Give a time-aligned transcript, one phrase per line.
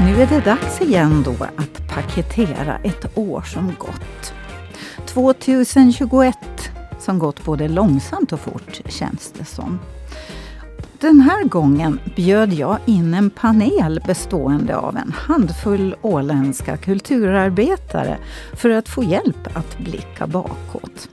[0.00, 4.34] Nu är det dags igen då att paketera ett år som gått.
[5.06, 6.36] 2021
[6.98, 9.78] som gått både långsamt och fort känns det som.
[11.00, 18.18] Den här gången bjöd jag in en panel bestående av en handfull åländska kulturarbetare
[18.52, 21.08] för att få hjälp att blicka bakåt.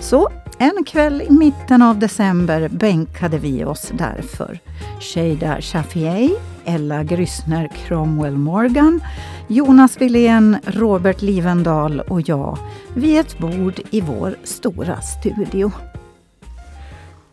[0.00, 0.28] Så
[0.62, 4.58] en kväll i mitten av december bänkade vi oss därför.
[5.00, 9.00] Sheida Shafiei, Ella Gryssner Cromwell Morgan,
[9.48, 12.58] Jonas Wilén, Robert Livendal och jag
[12.94, 15.72] vid ett bord i vår stora studio.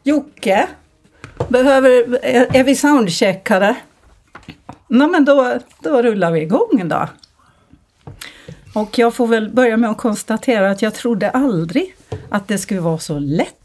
[0.03, 0.67] Jocke,
[1.47, 3.75] behöver, är, är vi soundcheckade?
[4.87, 7.07] Nej men då, då rullar vi igång då.
[8.73, 11.95] Och jag får väl börja med att konstatera att jag trodde aldrig
[12.29, 13.55] att det skulle vara så lätt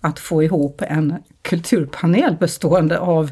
[0.00, 3.30] att få ihop en kulturpanel bestående av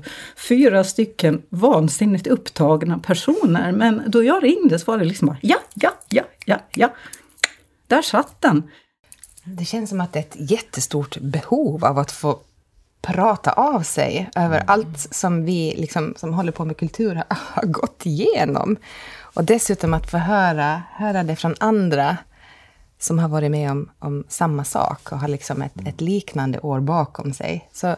[0.49, 3.73] fyra stycken vansinnigt upptagna personer.
[3.73, 6.95] Men då jag ringde så var det liksom bara ja, ja, ja, ja, ja.
[7.87, 8.71] Där satt den.
[9.45, 12.39] Det känns som att det är ett jättestort behov av att få
[13.03, 18.07] prata av sig över allt som vi liksom, som håller på med kultur har gått
[18.07, 18.77] igenom.
[19.21, 22.17] Och dessutom att få höra, höra det från andra
[22.99, 26.81] som har varit med om, om samma sak och har liksom ett, ett, liknande år
[26.81, 27.69] bakom sig.
[27.73, 27.97] Så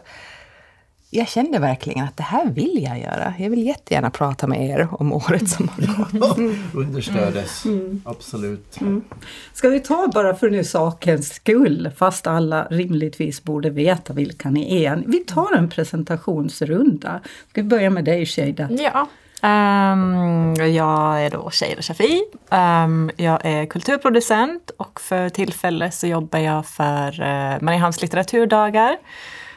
[1.09, 3.33] jag kände verkligen att det här vill jag göra.
[3.39, 6.37] Jag vill jättegärna prata med er om året som har gått.
[6.73, 8.01] Understödes, mm.
[8.05, 8.81] absolut.
[8.81, 9.01] Mm.
[9.53, 14.83] Ska vi ta bara för nu sakens skull, fast alla rimligtvis borde veta vilka ni
[14.83, 15.03] är.
[15.07, 17.21] Vi tar en presentationsrunda.
[17.49, 18.69] Ska vi börja med dig Sheida?
[18.71, 19.07] Ja,
[19.43, 22.23] Um, jag är då Sheila Shafi.
[22.49, 28.97] Um, jag är kulturproducent och för tillfället så jobbar jag för uh, Mariehamns litteraturdagar.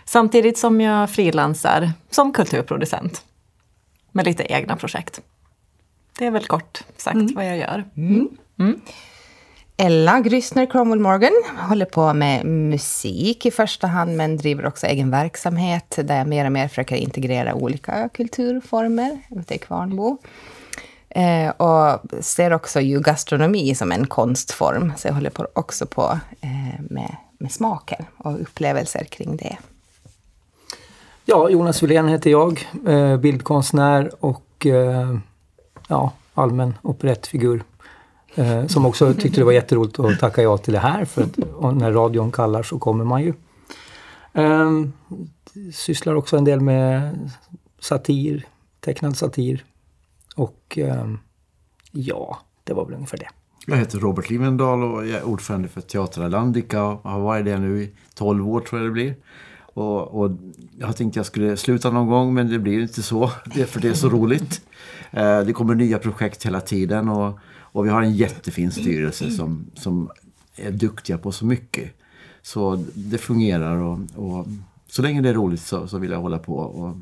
[0.05, 3.25] Samtidigt som jag frilansar som kulturproducent.
[4.13, 5.21] Med lite egna projekt.
[6.19, 7.35] Det är väl kort sagt mm.
[7.35, 7.85] vad jag gör.
[7.97, 8.29] Mm.
[8.59, 8.81] Mm.
[9.77, 15.11] Ella Grissner Cromwell Morgan håller på med musik i första hand, men driver också egen
[15.11, 19.21] verksamhet där jag mer och mer försöker integrera olika kulturformer.
[19.29, 20.19] Jag är Kvarnbo.
[21.09, 26.19] Eh, och ser också ju gastronomi som en konstform, så jag håller på, också på
[26.41, 29.57] eh, med, med smaken och upplevelser kring det.
[31.25, 35.19] Ja, Jonas Wilén heter jag, eh, bildkonstnär och eh,
[35.89, 37.63] ja, allmän operettfigur
[38.35, 41.37] Eh, som också tyckte det var jätteroligt att tacka ja till det här för att
[41.77, 43.35] när radion kallar så kommer man ju.
[44.33, 44.71] Eh,
[45.73, 47.19] sysslar också en del med
[47.81, 48.47] satir,
[48.81, 49.65] tecknad satir.
[50.37, 51.07] Och eh,
[51.91, 53.29] ja, det var väl ungefär det.
[53.67, 57.59] Jag heter Robert Livendal och jag är ordförande för Teater Atlantica och har varit det
[57.59, 59.15] nu i 12 år tror jag det blir.
[59.75, 60.31] Och, och
[60.79, 63.89] jag tänkte jag skulle sluta någon gång men det blir inte så, det, för det
[63.89, 64.61] är så roligt.
[65.11, 67.39] Eh, det kommer nya projekt hela tiden och
[67.75, 70.11] och vi har en jättefin styrelse som, som
[70.57, 71.93] är duktiga på så mycket.
[72.43, 74.47] Så det fungerar och, och
[74.87, 76.57] så länge det är roligt så, så vill jag hålla på.
[76.57, 76.97] Och,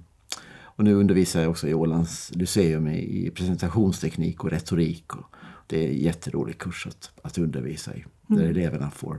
[0.53, 5.17] och nu undervisar jag också i Ålands Lyceum i, i presentationsteknik och retorik.
[5.17, 5.25] Och
[5.67, 8.05] det är en jätterolig kurs att, att undervisa i.
[8.27, 8.51] Där mm.
[8.51, 9.19] eleverna får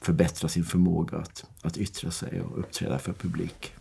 [0.00, 3.72] förbättra sin förmåga att, att yttra sig och uppträda för publik.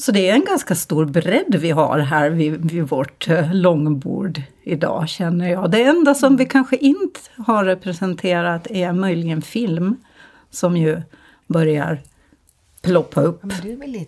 [0.00, 4.42] Så det är en ganska stor bredd vi har här vid, vid vårt eh, långbord
[4.62, 5.70] idag känner jag.
[5.70, 9.96] Det enda som vi kanske inte har representerat är möjligen film
[10.50, 11.02] som ju
[11.46, 12.02] börjar
[12.82, 13.40] ploppa upp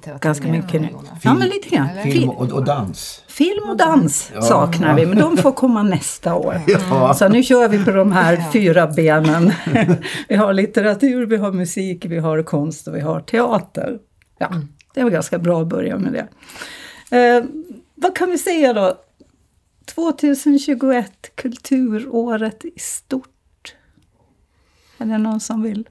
[0.05, 0.87] ja, ganska mycket nu.
[0.89, 1.89] Film, ja, men lite grann.
[2.03, 3.25] Film och, och dans.
[3.29, 4.43] Film och dans ja.
[4.43, 6.61] saknar vi, men de får komma nästa år.
[6.91, 7.15] Ja.
[7.15, 9.53] Så nu kör vi på de här fyra benen.
[10.29, 13.99] vi har litteratur, vi har musik, vi har konst och vi har teater.
[14.39, 14.51] Ja.
[14.95, 16.29] Det var ganska bra att börja med det.
[17.17, 17.45] Eh,
[17.95, 18.99] vad kan vi säga då?
[19.85, 23.75] 2021, kulturåret i stort.
[24.99, 25.89] Är det någon som vill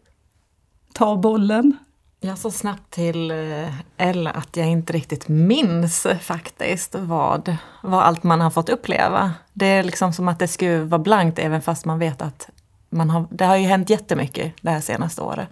[0.93, 1.77] ta bollen?
[2.19, 8.23] Jag sa snabbt till eh, Ella att jag inte riktigt minns faktiskt vad, vad allt
[8.23, 9.33] man har fått uppleva.
[9.53, 12.49] Det är liksom som att det skulle vara blankt även fast man vet att
[12.89, 15.49] man har, det har ju hänt jättemycket det här senaste året.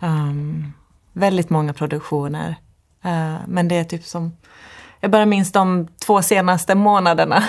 [0.00, 0.72] Um,
[1.12, 2.56] väldigt många produktioner.
[3.04, 4.32] Uh, men det är typ som,
[5.00, 7.42] jag bara minns de två senaste månaderna.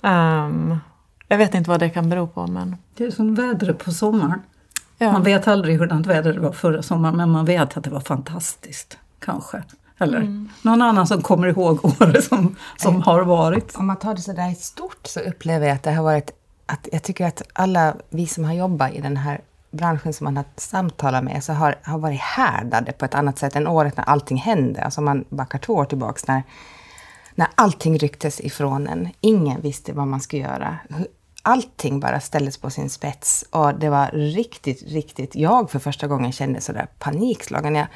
[0.00, 0.80] um,
[1.28, 2.76] jag vet inte vad det kan bero på men...
[2.94, 4.42] Det är som vädret på sommaren.
[4.98, 5.12] Ja.
[5.12, 8.00] Man vet aldrig hurdant väder det var förra sommaren men man vet att det var
[8.00, 8.98] fantastiskt.
[9.18, 9.62] Kanske.
[9.98, 10.48] Eller mm.
[10.62, 13.76] någon annan som kommer ihåg året som, som äh, har varit.
[13.76, 16.30] Om man tar det sådär i stort så upplever jag att det har varit
[16.66, 19.40] att jag tycker att alla vi som har jobbat i den här
[19.72, 23.56] branschen som man har samtalat med så har, har varit härdade på ett annat sätt
[23.56, 24.82] än året när allting hände.
[24.82, 26.42] Alltså om man backar två år tillbaka när
[27.34, 29.08] när allting rycktes ifrån en.
[29.20, 30.78] Ingen visste vad man skulle göra.
[31.42, 33.44] Allting bara ställdes på sin spets.
[33.50, 35.34] Och det var riktigt, riktigt...
[35.34, 37.74] Jag för första gången kände sådär panikslagen.
[37.74, 37.86] Jag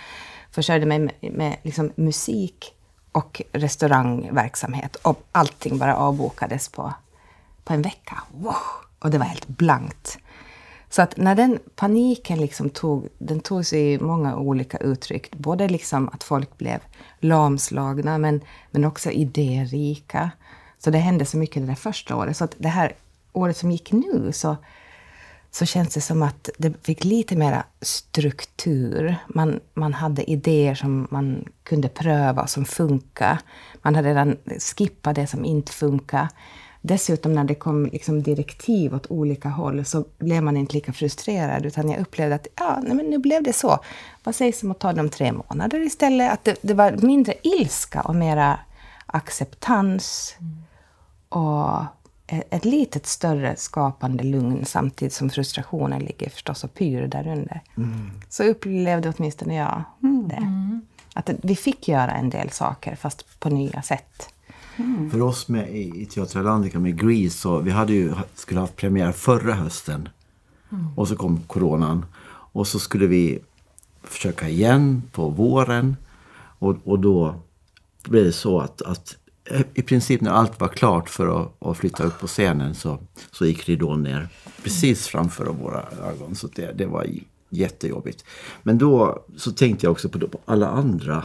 [0.50, 2.75] försörjde mig med, med liksom musik
[3.12, 4.96] och restaurangverksamhet.
[4.96, 6.94] Och allting bara avbokades på,
[7.64, 8.23] på en vecka.
[8.32, 8.55] Wow!
[8.99, 10.19] Och det var helt blankt.
[10.91, 15.31] Så att när den paniken liksom tog, den tog sig i många olika uttryck.
[15.37, 16.81] Både liksom att folk blev
[17.21, 18.41] lamslagna, men,
[18.71, 20.31] men också idérika.
[20.79, 22.37] Så det hände så mycket det där första året.
[22.37, 22.93] Så att det här
[23.33, 24.56] året som gick nu så,
[25.50, 29.17] så känns det som att det fick lite mera struktur.
[29.29, 33.38] Man, man hade idéer som man kunde pröva, som funkar.
[33.83, 34.37] Man hade redan
[34.77, 36.29] skippat det som inte funkar.
[36.87, 41.67] Dessutom när det kom liksom direktiv åt olika håll så blev man inte lika frustrerad
[41.67, 43.79] utan jag upplevde att ja, nej, men nu blev det så.
[44.25, 46.33] Vad sägs om att ta de tre månader istället?
[46.33, 48.59] Att det, det var mindre ilska och mera
[49.06, 50.35] acceptans.
[50.41, 50.62] Mm.
[51.29, 51.85] Och
[52.27, 57.62] ett litet större skapande lugn samtidigt som frustrationen ligger förstås och pyr där under.
[57.77, 58.11] Mm.
[58.29, 59.83] Så upplevde åtminstone jag
[60.29, 60.37] det.
[60.37, 60.87] Mm.
[61.15, 64.29] Att vi fick göra en del saker fast på nya sätt.
[64.76, 65.11] Mm.
[65.11, 69.12] För oss med, i Teater Atlantica med Grease så vi hade ju, skulle haft premiär
[69.12, 70.08] förra hösten.
[70.73, 70.87] Mm.
[70.96, 72.05] Och så kom coronan.
[72.28, 73.38] Och så skulle vi
[74.02, 75.96] försöka igen på våren.
[76.58, 77.34] Och, och då
[78.05, 79.17] blev det så att, att
[79.75, 82.99] i princip när allt var klart för att, att, flytta upp på scenen så,
[83.31, 84.28] så gick ridån ner
[84.62, 86.34] precis framför våra ögon.
[86.34, 87.06] Så det, det var
[87.49, 88.25] jättejobbigt.
[88.62, 91.25] Men då så tänkte jag också på alla andra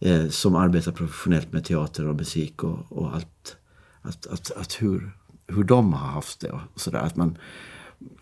[0.00, 3.56] eh, som arbetar professionellt med teater och musik och, och allt.
[4.02, 5.12] Att, att, att hur,
[5.46, 6.98] hur de har haft det och sådär.
[6.98, 7.38] Att man,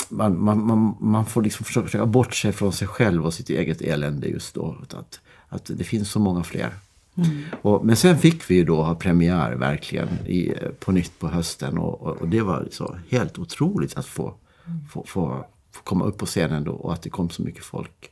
[0.09, 3.81] man, man, man, man får liksom försöka, bort sig från sig själv och sitt eget
[3.81, 4.77] elände just då.
[4.91, 6.75] Att, att det finns så många fler.
[7.17, 7.43] Mm.
[7.63, 11.79] Och, men sen fick vi ju då ha premiär verkligen i, på nytt på hösten
[11.79, 14.35] och, och, och det var så helt otroligt att få,
[14.67, 14.87] mm.
[14.91, 18.11] få, få, få, komma upp på scenen då och att det kom så mycket folk.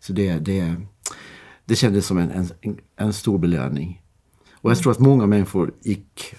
[0.00, 0.76] Så det, det,
[1.66, 4.02] det kändes som en, en, en stor belöning.
[4.52, 6.34] Och jag tror att många människor gick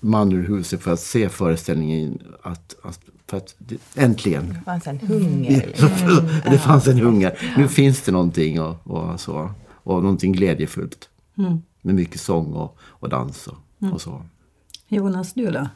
[0.00, 2.22] man ur huset för att se föreställningen.
[2.42, 4.48] Att, att, för att det, äntligen.
[4.48, 5.66] Det fanns en hunger.
[5.66, 5.88] Liksom.
[6.50, 7.54] det fanns en hunger.
[7.56, 11.08] Nu finns det någonting och, och, så, och någonting glädjefullt.
[11.38, 11.58] Mm.
[11.82, 13.94] Med mycket sång och, och dans och, mm.
[13.94, 14.22] och så.
[14.88, 15.66] Jonas, du då?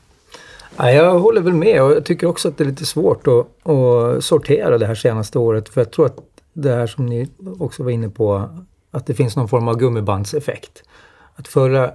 [0.76, 3.70] Ja, jag håller väl med och jag tycker också att det är lite svårt att,
[3.70, 5.68] att sortera det här senaste året.
[5.68, 6.18] För jag tror att
[6.52, 7.28] det här som ni
[7.58, 8.48] också var inne på,
[8.96, 10.82] att det finns någon form av gummibandseffekt.
[11.34, 11.92] Att förra,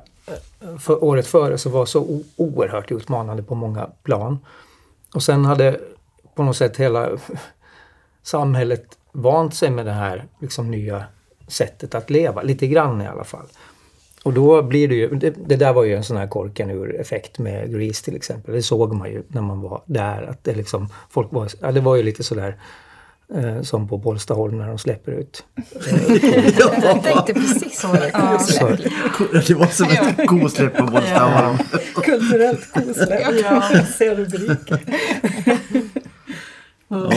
[0.80, 4.39] för året före så var så oerhört utmanande på många plan.
[5.13, 5.80] Och sen hade
[6.36, 7.09] på något sätt hela
[8.24, 11.03] samhället vant sig med det här liksom nya
[11.48, 13.45] sättet att leva, lite grann i alla fall.
[14.24, 17.00] Och då blir det ju, det, det, där var ju en sån här korken ur
[17.00, 18.54] effekt med Grease till exempel.
[18.54, 21.81] Det såg man ju när man var där att det liksom, folk var, ja, det
[21.81, 22.57] var ju lite sådär
[23.62, 25.45] som på Bollstaholm när de släpper ut.
[26.60, 27.98] Jag tänkte precis så.
[28.13, 28.39] Ja.
[28.39, 28.68] Så.
[29.48, 31.57] Det var som ett kosläpp på Bollstaholm.
[31.72, 32.01] Ja.
[32.01, 33.36] Kulturellt kosläpp.
[33.44, 33.62] Ja,
[33.98, 34.80] ser rubriken.
[36.88, 37.12] Ja.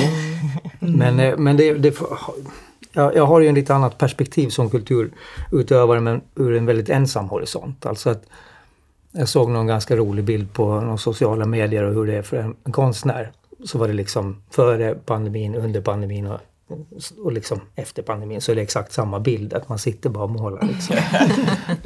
[0.79, 1.99] Men, eh, men det, det
[2.93, 7.87] jag, har ju en lite annat perspektiv som kulturutövare men ur en väldigt ensam horisont.
[7.87, 8.27] Alltså att
[9.13, 12.37] jag såg någon ganska rolig bild på några sociala medier och hur det är för
[12.37, 13.33] en, en konstnär.
[13.65, 16.41] Så var det liksom före pandemin, under pandemin och,
[17.25, 20.31] och liksom efter pandemin så är det exakt samma bild, att man sitter bara och
[20.31, 20.69] målar.
[20.73, 20.97] Liksom.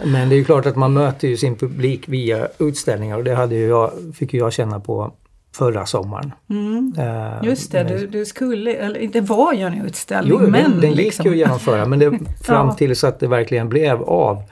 [0.11, 3.35] Men det är ju klart att man möter ju sin publik via utställningar och det
[3.35, 5.13] hade jag, fick jag känna på
[5.59, 6.33] förra sommaren.
[6.51, 6.93] Mm.
[6.99, 10.39] Uh, Just det, du, du, skulle, eller det var ju en utställning.
[10.41, 11.25] Jo, men den, den liksom.
[11.25, 14.43] gick ju att genomföra men det, fram till så att det verkligen blev av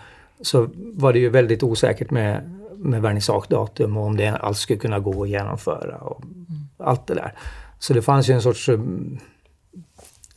[0.41, 4.99] så var det ju väldigt osäkert med, med vernissagdatum och om det alls skulle kunna
[4.99, 6.66] gå att genomföra och mm.
[6.79, 7.33] Allt det där.
[7.79, 9.19] Så det fanns ju en sorts um,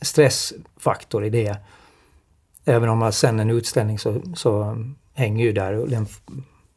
[0.00, 1.56] stressfaktor i det.
[2.64, 4.76] Även om man sen en utställning så, så
[5.14, 6.06] hänger ju där och, den,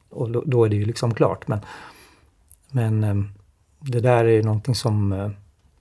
[0.09, 1.47] och då, är det ju liksom klart.
[1.47, 1.59] Men,
[2.71, 3.33] men um,
[3.79, 5.29] det där är någonting som eh,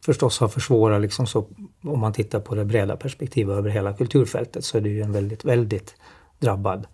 [0.04, 1.46] förstås har försvårat, liksom, så,
[1.82, 5.12] om man tittar på det breda perspektivet över hela kulturfältet så är det ju en
[5.12, 5.94] väldigt, väldigt
[6.38, 6.86] drabbad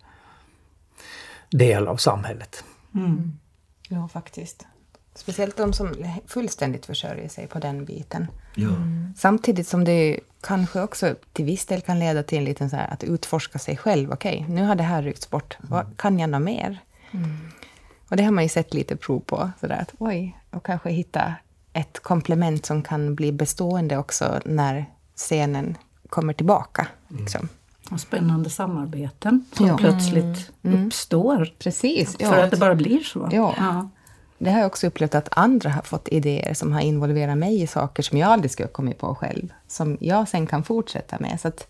[1.49, 2.63] del av samhället.
[2.95, 3.31] Mm.
[3.89, 4.67] Ja, faktiskt.
[5.19, 5.95] Speciellt de som
[6.27, 8.27] fullständigt försörjer sig på den biten.
[8.55, 8.67] Ja.
[8.67, 9.13] Mm.
[9.17, 12.93] Samtidigt som det kanske också till viss del kan leda till en liten så här,
[12.93, 14.11] att utforska sig själv.
[14.11, 15.57] Okej, okay, nu har det här ryckts bort.
[15.61, 15.95] Vad, mm.
[15.95, 16.79] kan jag något mer?
[17.11, 17.37] Mm.
[18.09, 19.51] Och det har man ju sett lite prov på.
[19.59, 21.33] Sådär att, oj, och kanske hitta
[21.73, 24.85] ett komplement som kan bli bestående också när
[25.15, 25.77] scenen
[26.09, 26.87] kommer tillbaka.
[27.07, 27.49] Liksom.
[27.91, 29.77] Och spännande samarbeten som Ja.
[29.77, 31.53] plötsligt uppstår.
[31.59, 32.17] Precis.
[32.17, 33.29] För att det bara blir så.
[33.31, 33.55] Ja.
[34.41, 37.67] Det har jag också upplevt att andra har fått idéer som har involverat mig i
[37.67, 39.53] saker som jag aldrig skulle ha kommit på själv.
[39.67, 41.39] Som jag sen kan fortsätta med.
[41.41, 41.67] Så att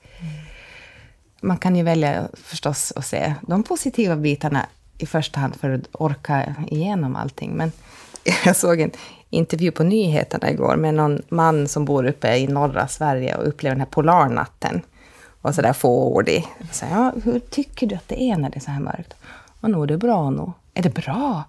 [1.41, 4.65] man kan ju välja förstås att se de positiva bitarna
[4.97, 7.51] i första hand för att orka igenom allting.
[7.51, 7.71] Men
[8.45, 8.91] jag såg en
[9.29, 13.75] intervju på nyheterna igår med någon man som bor uppe i norra Sverige och upplever
[13.75, 14.81] den här polarnatten.
[15.41, 16.47] Och sådär fåordig.
[16.71, 19.13] Så, ja, hur tycker du att det är när det är så här mörkt?
[19.61, 20.51] Och nog, det är bra nog.
[20.73, 21.43] Är det bra?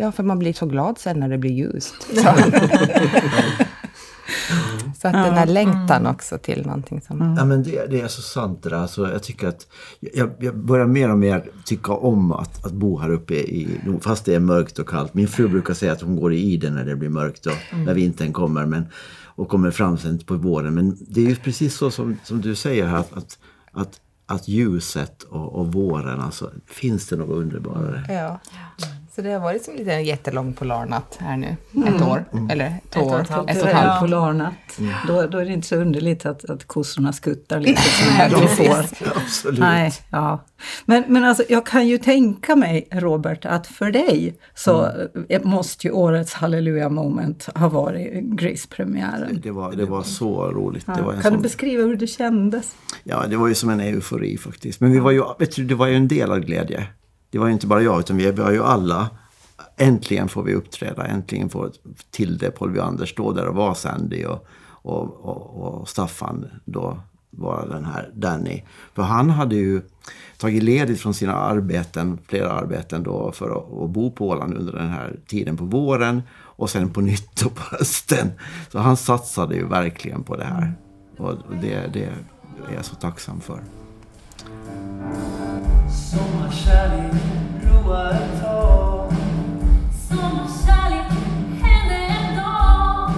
[0.00, 1.94] Ja, för man blir så glad sen när det blir ljust.
[4.92, 7.34] Så, så att den här längtan också till någonting som...
[7.38, 8.76] Ja, men det, det är så sant det där.
[8.76, 9.66] Alltså, jag tycker att
[10.00, 14.24] jag, jag börjar mer och mer tycka om att, att bo här uppe i fast
[14.24, 15.14] det är mörkt och kallt.
[15.14, 17.94] Min fru brukar säga att hon går i iden när det blir mörkt och när
[17.94, 18.86] vintern kommer men,
[19.24, 20.74] och kommer fram sen på våren.
[20.74, 23.38] Men det är ju precis så som, som du säger här att, att,
[23.72, 28.04] att, att ljuset och, och våren, alltså finns det något underbarare?
[28.08, 28.40] Ja.
[29.20, 31.56] Så det har varit som lite en jättelång polarnatt här nu.
[31.86, 33.50] Ett år, eller två år, och ett halvt.
[33.50, 34.00] ett och ett halvt.
[34.00, 34.78] polarnatt.
[35.06, 37.82] Då, då är det inte så underligt att, att kossorna skuttar lite
[38.30, 38.84] som de får.
[39.16, 39.60] Absolut.
[39.60, 40.44] Nej, ja.
[40.84, 44.88] Men, men alltså, jag kan ju tänka mig, Robert, att för dig så
[45.28, 49.40] eh, måste ju årets Halleluja moment ha varit Grease-premiären.
[49.42, 50.86] Det var, det var så roligt.
[50.86, 52.74] Det var en Kan du sån, beskriva hur det kändes?
[53.04, 54.80] ja, det var ju som en eufori faktiskt.
[54.80, 56.86] Men vi var ju, vet du, det var ju en del av glädje.
[57.30, 59.10] Det var ju inte bara jag utan vi var ju alla.
[59.76, 61.06] Äntligen får vi uppträda.
[61.06, 61.72] Äntligen får
[62.10, 67.66] Tilde Paul Viander stå där och vara Sandy och, och, och, och Staffan då vara
[67.66, 68.62] den här Danny.
[68.94, 69.82] För han hade ju
[70.38, 74.72] tagit ledigt från sina arbeten, flera arbeten då för att, att bo på Åland under
[74.72, 78.30] den här tiden på våren och sen på nytt då på hösten.
[78.72, 80.74] Så han satsade ju verkligen på det här.
[81.16, 83.60] Och det, det är jag så tacksam för.
[85.92, 87.12] Sommarkärlek
[87.62, 89.12] roar ett tag.
[90.08, 91.10] Sommarkärlek
[91.62, 93.12] hände en dag.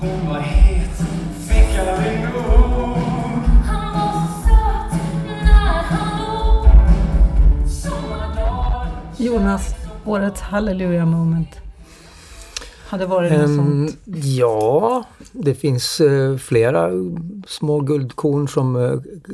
[0.00, 0.98] Hon var het,
[1.38, 2.96] fick aldrig nog
[3.66, 5.00] Han var så söt
[5.44, 6.66] när han låg
[7.68, 8.86] Sommardag
[9.16, 9.74] Jonas,
[10.04, 11.63] årets Halleluja moment.
[12.94, 13.56] Har det varit något Ehm,
[13.88, 13.98] sånt?
[14.24, 16.90] ja, det finns eh, flera
[17.46, 18.92] små guldkorn som eh,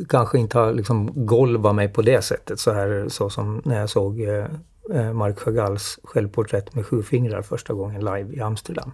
[0.09, 2.61] kanske inte har liksom golvat mig på det sättet.
[2.61, 7.73] Så här så som när jag såg eh, Marc Chagalls självporträtt med sju fingrar första
[7.75, 8.93] gången live i Amsterdam.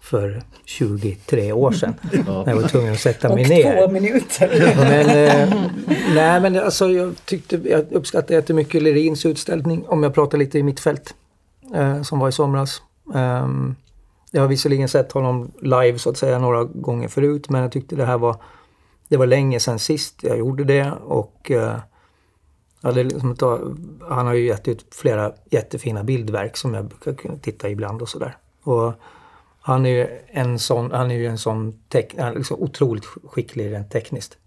[0.00, 1.94] För 23 år sedan.
[2.26, 3.88] När jag var tvungen att sätta mig ner.
[3.88, 4.74] minuter.
[4.76, 5.08] Men,
[5.50, 5.62] eh,
[6.14, 10.62] nej men alltså jag tyckte, jag uppskattar jättemycket Lerins utställning om jag pratar lite i
[10.62, 11.14] mitt fält.
[11.74, 12.82] Eh, som var i somras.
[13.14, 13.74] Ehm,
[14.34, 17.96] jag har visserligen sett honom live så att säga några gånger förut men jag tyckte
[17.96, 18.36] det här var
[19.08, 21.78] Det var länge sedan sist jag gjorde det och eh,
[22.82, 23.60] liksom ta,
[24.08, 28.08] han har ju gett ut flera jättefina bildverk som jag brukar kunna titta ibland och
[28.08, 28.36] sådär.
[29.60, 33.04] Han är ju en sån, han är ju en sån tek, han är liksom otroligt
[33.04, 34.38] skicklig rent tekniskt.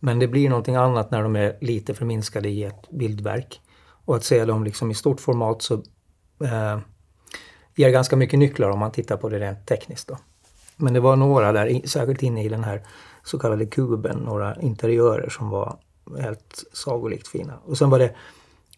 [0.00, 3.60] Men det blir någonting annat när de är lite förminskade i ett bildverk.
[4.04, 5.74] Och att se dem liksom i stort format så
[6.44, 6.78] eh,
[7.74, 10.08] ger ganska mycket nycklar om man tittar på det rent tekniskt.
[10.08, 10.18] Då.
[10.76, 12.82] Men det var några där, särskilt inne i den här
[13.24, 15.76] så kallade kuben, några interiörer som var
[16.20, 17.58] helt sagolikt fina.
[17.64, 18.14] Och sen var det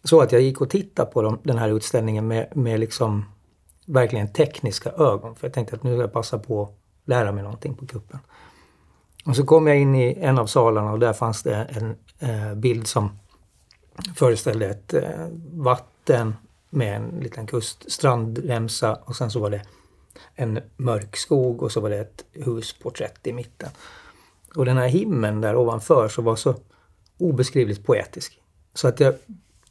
[0.03, 3.25] så att jag gick och tittade på dem, den här utställningen med, med liksom
[3.85, 5.35] verkligen tekniska ögon.
[5.35, 6.69] För jag tänkte att nu ska jag passa på att
[7.05, 8.19] lära mig någonting på kuppen.
[9.25, 12.55] Och så kom jag in i en av salarna och där fanns det en eh,
[12.55, 13.19] bild som
[14.15, 15.03] föreställde ett eh,
[15.53, 16.35] vatten
[16.69, 19.61] med en liten kust, strandremsa och sen så var det
[20.35, 23.69] en mörk skog och så var det ett husporträtt i mitten.
[24.55, 26.55] Och den här himlen där ovanför så var så
[27.17, 28.41] obeskrivligt poetisk.
[28.73, 29.15] Så att jag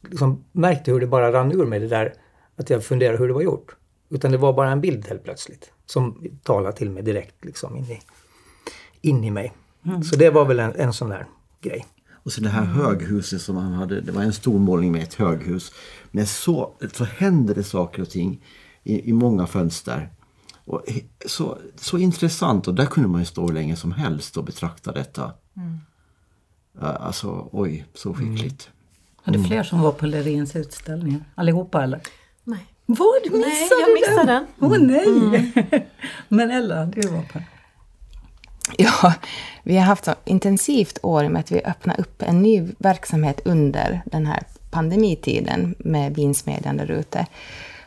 [0.01, 2.13] liksom märkte hur det bara rann ur mig det där
[2.55, 3.75] att jag funderade hur det var gjort.
[4.09, 7.91] Utan det var bara en bild helt plötsligt som talade till mig direkt liksom in
[7.91, 8.01] i,
[9.01, 9.53] in i mig.
[10.11, 11.25] Så det var väl en, en sån där
[11.61, 11.85] grej.
[12.27, 15.13] Och så det här höghuset som han hade, det var en stor målning med ett
[15.13, 15.71] höghus.
[16.11, 18.43] Men så, så hände det saker och ting
[18.83, 20.09] i, i många fönster.
[20.65, 20.83] Och
[21.25, 24.91] så, så intressant och där kunde man ju stå hur länge som helst och betrakta
[24.91, 25.31] detta.
[26.81, 28.69] Ja, Alltså oj, så skickligt.
[29.23, 31.23] Är det fler som var på Lerins utställningar?
[31.35, 32.01] Allihopa eller?
[32.43, 32.65] Nej.
[32.85, 33.15] Vad?
[33.23, 34.47] Du missade Nej, jag missade den.
[34.59, 35.87] Åh nej!
[36.29, 37.39] Men Ella, du var på
[38.77, 39.13] Ja,
[39.63, 44.01] vi har haft så intensivt år med att vi öppnade upp en ny verksamhet under
[44.05, 47.25] den här pandemitiden med vinsmedjan där ute.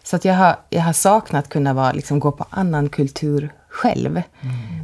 [0.02, 4.22] Så att jag har, jag har saknat kunna vara, liksom, gå på annan kultur själv.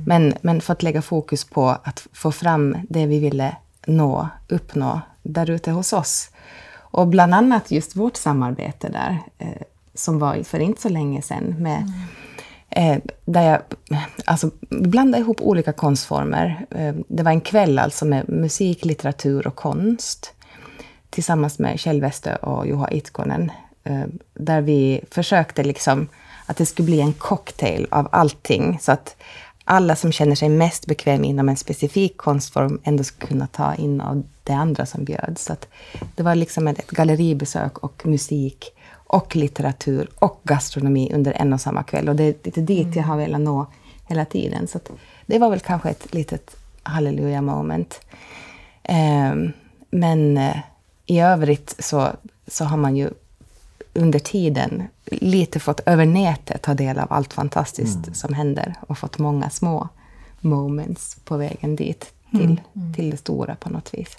[0.07, 5.51] Men, men fått lägga fokus på att få fram det vi ville nå, uppnå där
[5.51, 6.31] ute hos oss.
[6.75, 9.63] Och bland annat just vårt samarbete där, eh,
[9.95, 11.93] som var för inte så länge sedan med
[12.77, 13.61] Eh, där jag
[14.25, 16.67] alltså, blandade ihop olika konstformer.
[16.71, 20.33] Eh, det var en kväll alltså med musik, litteratur och konst
[21.11, 23.51] tillsammans med Kjell Westö och Juha Itkonen.
[23.85, 24.05] Eh,
[24.35, 26.09] där vi försökte liksom
[26.47, 28.79] att det skulle bli en cocktail av allting.
[28.81, 29.17] Så att
[29.65, 34.01] alla som känner sig mest bekväm inom en specifik konstform ändå skulle kunna ta in
[34.01, 35.45] av det andra som bjöds.
[35.45, 35.69] Så att
[36.15, 38.73] det var liksom ett, ett galleribesök och musik
[39.07, 42.09] och litteratur och gastronomi under en och samma kväll.
[42.09, 43.67] Och det är lite dit jag har velat nå
[44.07, 44.69] hela tiden.
[44.69, 44.79] Så
[45.27, 48.01] det var väl kanske ett litet halleluja moment.
[48.83, 49.53] Ehm,
[49.91, 50.57] men eh,
[51.07, 52.09] i övrigt så,
[52.47, 53.11] så har man ju
[53.95, 59.19] under tiden lite fått över nätet ta del av allt fantastiskt som händer och fått
[59.19, 59.89] många små
[60.41, 62.61] moments på vägen dit till,
[62.97, 64.19] till det stora på något vis.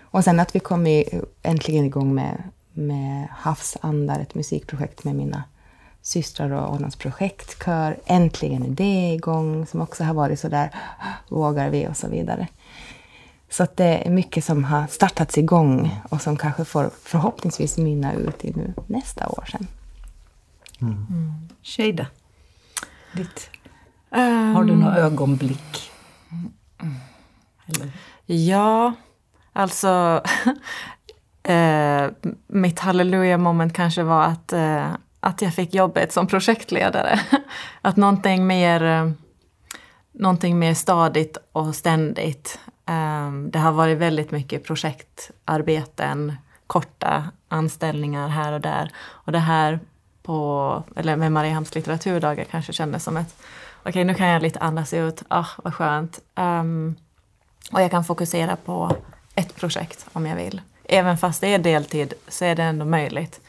[0.00, 5.44] Och sen att vi kom i, äntligen igång med, med Havsandar, ett musikprojekt med mina
[6.02, 7.98] systrar och Ålands projektkör.
[8.06, 10.74] Äntligen är det igång, som också har varit så där,
[11.28, 12.48] vågar vi och så vidare.
[13.50, 18.12] Så att det är mycket som har startats igång och som kanske får förhoppningsvis mynna
[18.12, 19.66] ut i nu nästa år sen.
[21.62, 22.06] Shada,
[23.12, 23.50] ditt,
[24.12, 25.90] Ehm, har du några ögonblick?
[27.66, 27.92] Eller?
[28.26, 28.92] Ja,
[29.52, 30.22] alltså
[31.42, 32.10] eh,
[32.46, 34.86] mitt halleluja moment kanske var att, eh,
[35.20, 37.20] att jag fick jobbet som projektledare.
[37.80, 39.10] att någonting mer, eh,
[40.12, 42.58] någonting mer stadigt och ständigt.
[42.88, 46.32] Eh, det har varit väldigt mycket projektarbeten,
[46.66, 48.90] korta anställningar här och där.
[48.96, 49.80] Och det här
[50.22, 53.34] på, eller med Mariehamns litteraturdagar kanske kändes som ett
[53.82, 56.20] okej nu kan jag lite andas ut, ah vad skönt.
[56.34, 56.96] Um,
[57.72, 58.96] och jag kan fokusera på
[59.34, 60.60] ett projekt om jag vill.
[60.92, 63.40] Även fast det är deltid så är det ändå möjligt.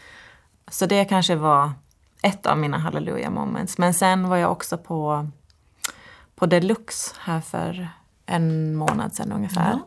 [0.71, 1.71] Så det kanske var
[2.21, 3.77] ett av mina halleluja moments.
[3.77, 5.27] Men sen var jag också på,
[6.35, 7.87] på Deluxe här för
[8.25, 9.79] en månad sedan ungefär.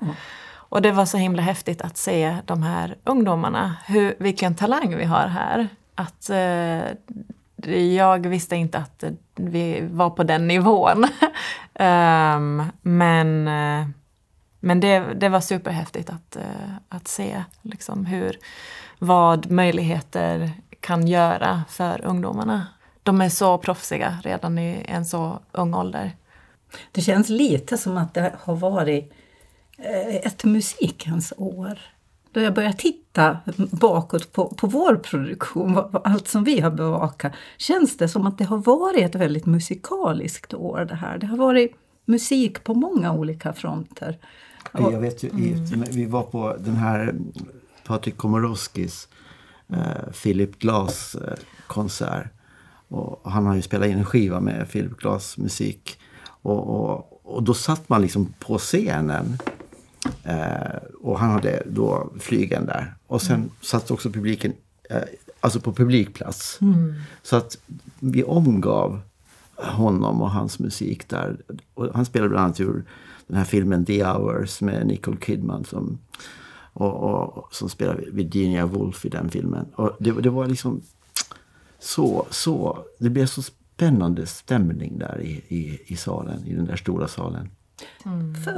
[0.48, 5.04] Och det var så himla häftigt att se de här ungdomarna, hur, vilken talang vi
[5.04, 5.68] har här.
[5.94, 11.06] Att eh, jag visste inte att vi var på den nivån.
[11.74, 13.86] Ehm, men eh,
[14.60, 18.38] men det, det var superhäftigt att, eh, att se liksom hur,
[18.98, 22.66] vad möjligheter kan göra för ungdomarna.
[23.02, 26.16] De är så proffsiga redan i en så ung ålder.
[26.92, 29.12] Det känns lite som att det har varit
[29.78, 31.78] eh, ett musikens år.
[32.32, 37.96] Då jag börjar titta bakåt på, på vår produktion, allt som vi har bevakat, känns
[37.96, 41.18] det som att det har varit ett väldigt musikaliskt år det här.
[41.18, 44.18] Det har varit musik på många olika fronter.
[44.78, 47.14] Jag vet ju, i, vi var på den här
[47.84, 49.08] Patrik Komorowskis
[49.68, 51.34] eh, Philip Glass eh,
[51.66, 52.26] konsert.
[52.88, 55.98] Och han har ju spelat in en skiva med Philip Glass musik.
[56.26, 59.38] Och, och, och då satt man liksom på scenen.
[60.22, 62.94] Eh, och han hade då flygen där.
[63.06, 64.52] Och sen satt också publiken
[64.90, 65.02] eh,
[65.40, 66.58] alltså på publikplats.
[67.22, 67.58] Så att
[68.00, 69.00] vi omgav
[69.56, 71.36] honom och hans musik där.
[71.74, 72.84] Och han spelade bland annat ur
[73.26, 75.98] den här filmen The Hours med Nicole Kidman som,
[76.72, 79.66] och, och, som spelar Virginia Woolf i den filmen.
[79.74, 80.82] Och det, det var liksom
[81.78, 86.76] så, så, det blev så spännande stämning där i, i, i salen, i den där
[86.76, 87.50] stora salen.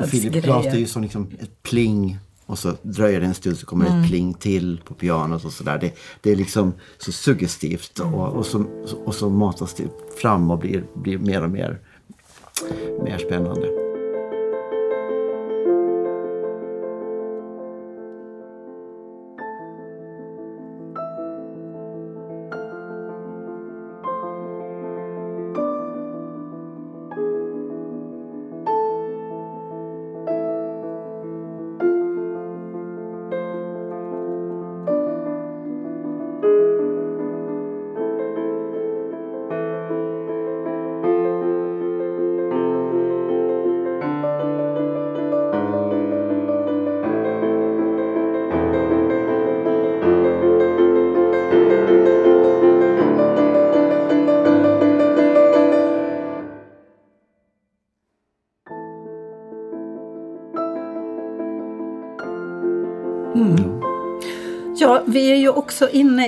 [0.03, 3.35] Och Philip Glass det är ju som liksom ett pling och så dröjer det en
[3.35, 5.79] stund så kommer det ett pling till på pianot och sådär.
[5.79, 8.65] Det, det är liksom så suggestivt och, och, så,
[9.05, 9.89] och så matas det
[10.23, 11.81] fram och blir, blir mer och mer,
[13.05, 13.88] mer spännande.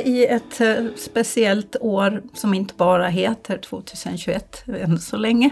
[0.01, 5.51] Inne i ett eh, speciellt år som inte bara heter 2021 än så länge.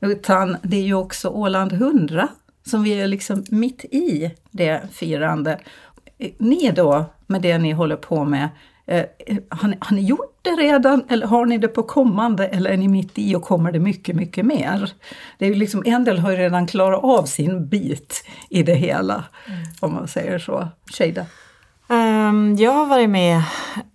[0.00, 2.28] Utan det är ju också Åland 100
[2.66, 5.58] som vi är liksom mitt i det firande.
[6.38, 8.48] Ni då, med det ni håller på med,
[8.86, 9.04] eh,
[9.48, 12.76] har, ni, har ni gjort det redan eller har ni det på kommande eller är
[12.76, 14.92] ni mitt i och kommer det mycket, mycket mer?
[15.38, 18.74] Det är ju liksom, en del har ju redan klarat av sin bit i det
[18.74, 19.24] hela,
[19.80, 20.68] om man säger så.
[20.92, 21.26] Shada?
[22.30, 23.42] Ehm, jag har varit med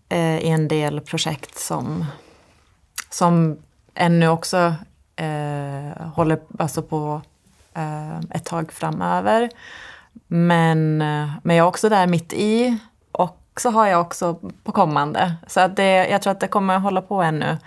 [0.10, 2.06] eh, i en del projekt som,
[3.10, 3.58] som
[3.94, 4.76] ännu också
[5.16, 7.22] eh, håller alltså på
[7.74, 9.50] eh, ett tag framöver.
[10.28, 12.78] Men, eh, men jag är också där mitt i
[13.12, 15.36] och så har jag också på kommande.
[15.48, 17.58] Så att det, jag tror att det kommer hålla på ännu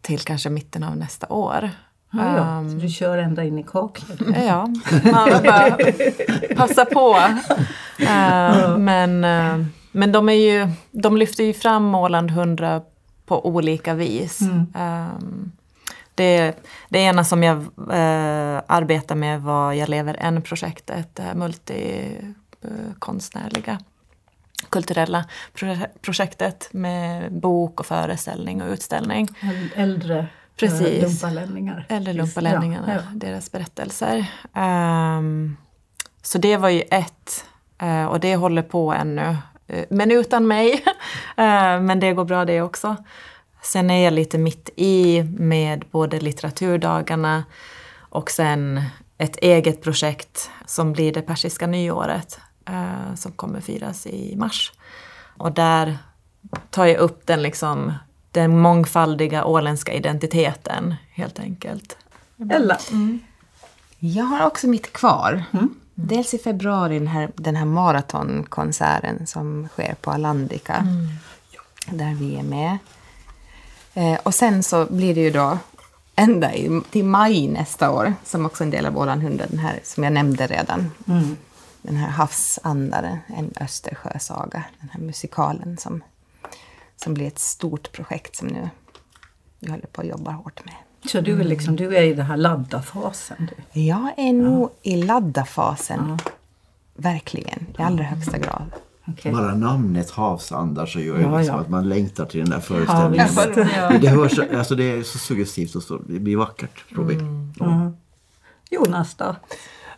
[0.00, 1.70] till kanske mitten av nästa år.
[2.10, 2.64] Ja, ja.
[2.70, 4.18] Så du kör ända in i kaklet?
[4.46, 4.66] Ja,
[5.12, 5.78] man bara
[6.56, 7.16] passa på.
[7.98, 9.58] Eh, men, eh,
[9.92, 12.82] men de, är ju, de lyfter ju fram Åland 100
[13.26, 14.40] på olika vis.
[14.40, 15.52] Um,
[16.14, 16.54] det,
[16.88, 17.66] det ena som jag uh,
[18.66, 23.78] arbetar med var Jag lever än-projektet, det här multikonstnärliga
[24.70, 29.28] kulturella pro- projektet med bok och föreställning och utställning.
[29.76, 30.26] Äldre
[30.58, 30.80] Precis.
[30.80, 31.86] eh, lumpalänningar.
[31.88, 33.02] Eller lumpalänningarna, ja, ja.
[33.14, 34.26] deras berättelser.
[34.54, 35.56] Ehm,
[36.22, 37.44] så det var ju ett.
[37.78, 39.36] eh, och det håller på ännu.
[39.66, 40.84] eh, men utan mig.
[41.36, 42.96] Eh, men det går bra det också.
[43.62, 47.44] Sen är jag lite mitt i med både litteraturdagarna
[47.98, 48.82] och sen
[49.18, 52.40] ett eget projekt som blir det persiska nyåret.
[53.14, 54.72] som kommer firas i mars.
[55.36, 55.98] Och där
[56.70, 57.92] tar jag upp den liksom
[58.40, 61.96] den mångfaldiga åländska identiteten helt enkelt.
[62.50, 62.78] Ella?
[63.98, 65.44] Jag har också mitt kvar.
[65.94, 70.86] Dels i februari den här, den här maratonkonserten som sker på Alandica.
[71.90, 72.78] Där vi är med.
[73.94, 75.58] Eh, och sen så blir det ju då
[76.16, 79.58] ända i, till maj nästa år, som också är en del av Åland 100, den
[79.58, 80.90] här som jag nämnde redan.
[81.82, 86.02] Den här Havsandaren, en Östersjösaga, den här musikalen som,
[87.02, 88.70] som blir ett stort projekt som nu
[89.60, 90.74] vi håller på att jobba hårt med.
[91.10, 93.50] Så du är, liksom, du är i den här ladda-fasen?
[93.72, 93.80] Du.
[93.80, 96.18] Jag är nog i ladda-fasen.
[96.94, 98.70] Verkligen, i allra högsta grad.
[99.06, 99.32] Okej.
[99.32, 101.60] Bara namnet Havsandar så gör Ja, liksom ja.
[101.60, 103.28] att man längtar till den där föreställningen.
[103.90, 107.18] Men det, hörs, alltså det är så suggestivt och så, det blir vackert tror vi.
[108.70, 109.36] Jonas då?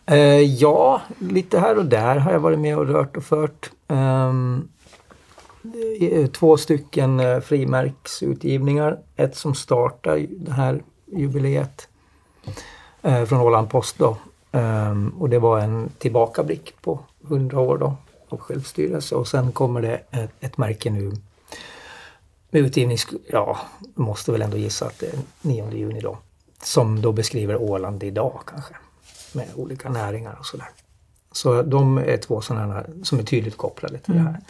[0.06, 3.70] Eh, ja, lite här och där har jag varit med och rört och fört.
[3.88, 4.32] Eh,
[6.00, 8.98] Eh, två stycken eh, frimärksutgivningar.
[9.16, 11.88] Ett som startar det här jubileet
[13.02, 14.16] eh, från Åland Post då.
[14.52, 17.96] Ehm, och det var en tillbakablick på 100 år då
[18.28, 21.12] av självstyrelse och sen kommer det ett, ett märke nu
[22.50, 23.58] med utgivning, ja,
[23.94, 26.18] måste väl ändå gissa att det är 9 juni då.
[26.62, 28.74] Som då beskriver Åland idag kanske.
[29.32, 30.68] Med olika näringar och sådär.
[31.32, 34.28] Så de är två sådana här som är tydligt kopplade till det här.
[34.28, 34.42] Mm.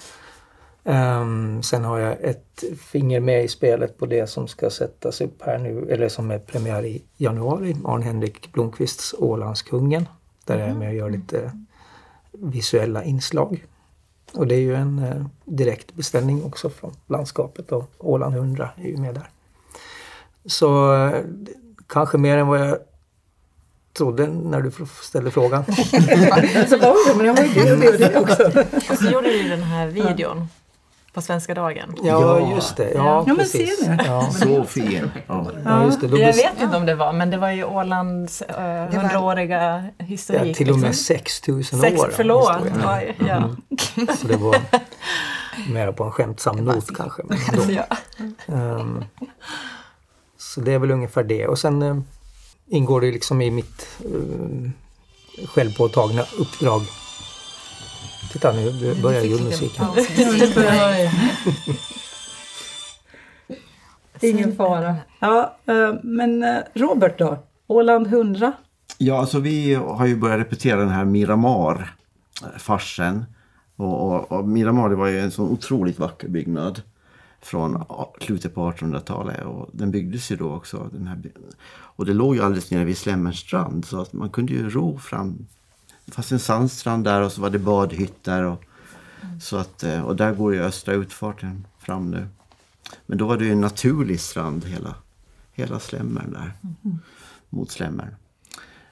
[0.85, 5.43] Ehm, sen har jag ett finger med i spelet på det som ska sättas upp
[5.43, 7.77] här nu, eller som är premiär i januari.
[7.85, 10.09] Arn-Henrik Blomqvists Ålandskungen.
[10.45, 11.53] Där jag är med och gör lite
[12.33, 13.66] visuella inslag.
[14.33, 18.88] Och det är ju en eh, direkt beställning också från landskapet och Åland 100 är
[18.88, 19.31] ju med där.
[20.47, 21.25] Så eh,
[21.87, 22.79] kanske mer än vad jag
[23.93, 24.71] trodde när du
[25.03, 25.64] ställde frågan.
[26.69, 28.43] Så var det, men jag var ju det, det också.
[28.93, 30.49] Och så gjorde du den här videon
[31.12, 31.94] på Svenska dagen.
[32.03, 32.90] Ja, just det.
[32.90, 33.79] Ja, Ja, men precis.
[33.79, 34.05] ser ni?
[34.07, 35.11] Ja, Så fin!
[35.27, 35.46] Ja.
[35.64, 36.09] ja, just det.
[36.09, 40.42] Då Jag vet inte om det var, men det var ju Ålands eh, hundraåriga historik.
[40.51, 41.05] ja, till och med liksom.
[41.05, 42.11] 6000 Sex, år.
[42.12, 42.57] förlåt.
[42.57, 42.99] historia.
[42.99, 43.51] Oj, ja.
[44.16, 44.57] Så det var
[45.73, 47.23] mer på en skämtsam not kanske.
[47.29, 47.85] Men ja.
[48.55, 49.05] Ehm,
[50.38, 51.46] så det är väl ungefär det.
[51.46, 51.96] Och sen eh,
[52.68, 54.70] ingår det liksom i mitt uh,
[55.46, 56.83] självpåtagna uppdrag.
[58.33, 59.87] Titta nu börjar julmusiken.
[64.21, 64.97] Ingen fara.
[65.21, 67.38] Ja, eh, men eh, Robert då?
[67.66, 68.53] Åland 100?
[68.99, 73.25] Ja, alltså vi har ju börjat repetera den här Miramar-farsen.
[73.77, 76.83] Och, och, och Miramar det var ju en sån otroligt vacker byggnad
[77.40, 77.85] från
[78.21, 79.45] slutet på 1800-talet.
[79.45, 80.90] Och den byggdes ju då också.
[80.93, 81.23] Den här,
[81.73, 84.99] och det låg ju alldeles nere vid Slemmerns strand så att man kunde ju ro
[84.99, 85.47] fram.
[86.11, 88.42] Fanns en sandstrand där och så var det badhytter.
[88.42, 88.64] Och,
[89.40, 92.27] så att, eh, och där går ju östra utfarten fram nu.
[93.07, 94.94] Men då var det ju en naturlig strand hela,
[95.53, 96.53] hela Slemmern där.
[97.51, 98.14] Mot Slemmern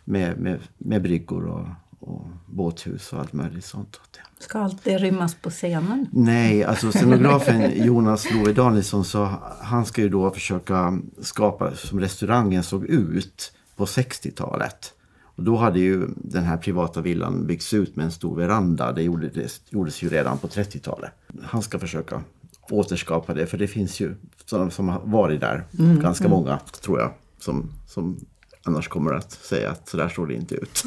[0.08, 1.66] med, med, med bryggor och,
[2.00, 4.00] och båthus och allt möjligt sånt.
[4.38, 6.06] Ska allt det rymmas på scenen?
[6.12, 9.24] Nej, alltså scenografen Jonas Love Danielsson så
[9.60, 14.94] han ska ju då försöka skapa som restaurangen såg ut på 60-talet.
[15.38, 18.92] Och då hade ju den här privata villan byggts ut med en stor veranda.
[18.92, 21.10] Det gjordes, gjordes ju redan på 30-talet.
[21.42, 22.22] Han ska försöka
[22.70, 25.64] återskapa det för det finns ju sådana som har varit där.
[26.02, 27.10] Ganska många tror jag.
[27.38, 28.16] Som, som
[28.62, 30.84] annars kommer att säga att så där såg det inte ut.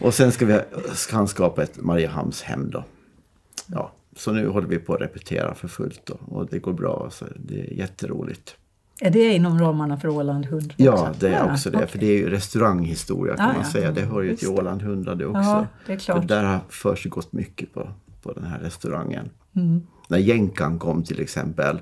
[0.00, 0.60] och sen ska, vi,
[0.94, 2.84] ska han skapa ett Mariehamnshem då.
[3.66, 7.08] Ja, så nu håller vi på att repetera för fullt då, och det går bra.
[7.10, 8.56] Så det är jätteroligt.
[9.00, 10.74] Är det inom ramarna för Åland 100?
[10.76, 11.76] Ja, det är också det.
[11.76, 11.88] okej.
[11.88, 13.70] För det är ju restauranghistoria kan Ja, man ja.
[13.70, 13.92] säga.
[13.92, 14.48] Det hör ju Just till.
[14.48, 15.40] Åland 100 det också.
[15.40, 16.18] Ja, det är klart.
[16.20, 17.88] För där har försiggått mycket på,
[18.22, 19.30] på den här restaurangen.
[19.56, 19.82] Mm.
[20.08, 21.80] När jänkan kom till exempel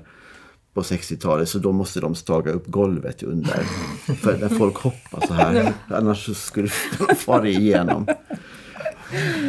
[0.73, 3.59] på 60-talet så då måste de staga upp golvet under.
[4.15, 5.73] för när folk hoppar så här.
[5.87, 6.69] Annars så skulle
[7.07, 8.07] de fara igenom.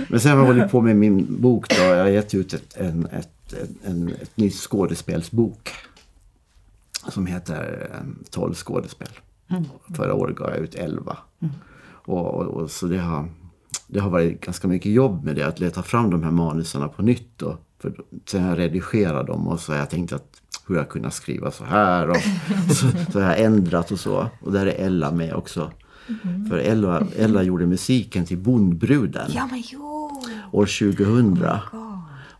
[0.08, 1.82] Men sen har jag hållit på med min bok då.
[1.82, 5.70] Jag har gett ut ett, en, ett, en, en, ett nytt skådespelsbok.
[7.08, 9.08] Som heter eh, 12 skådespel.
[9.96, 11.16] Förra året gav jag ut 11.
[11.90, 13.28] Och, och, och så det har,
[13.86, 15.42] det har varit ganska mycket jobb med det.
[15.42, 17.28] Att leta fram de här manusarna på nytt.
[17.36, 17.58] Då.
[17.78, 17.92] För
[18.26, 21.50] sen har jag redigerat dem och så har jag tänkt att hur jag kunnat skriva
[21.50, 22.10] så här.
[22.10, 22.16] Och
[22.76, 24.26] så, så har jag ändrat och så.
[24.40, 25.70] Och där är Ella med också.
[26.48, 30.10] För Ella, Ella gjorde musiken till Bondbruden Ja, men jo!
[30.52, 31.48] år 2000.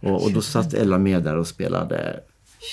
[0.01, 2.21] Och, och då satt Ella med där och spelade.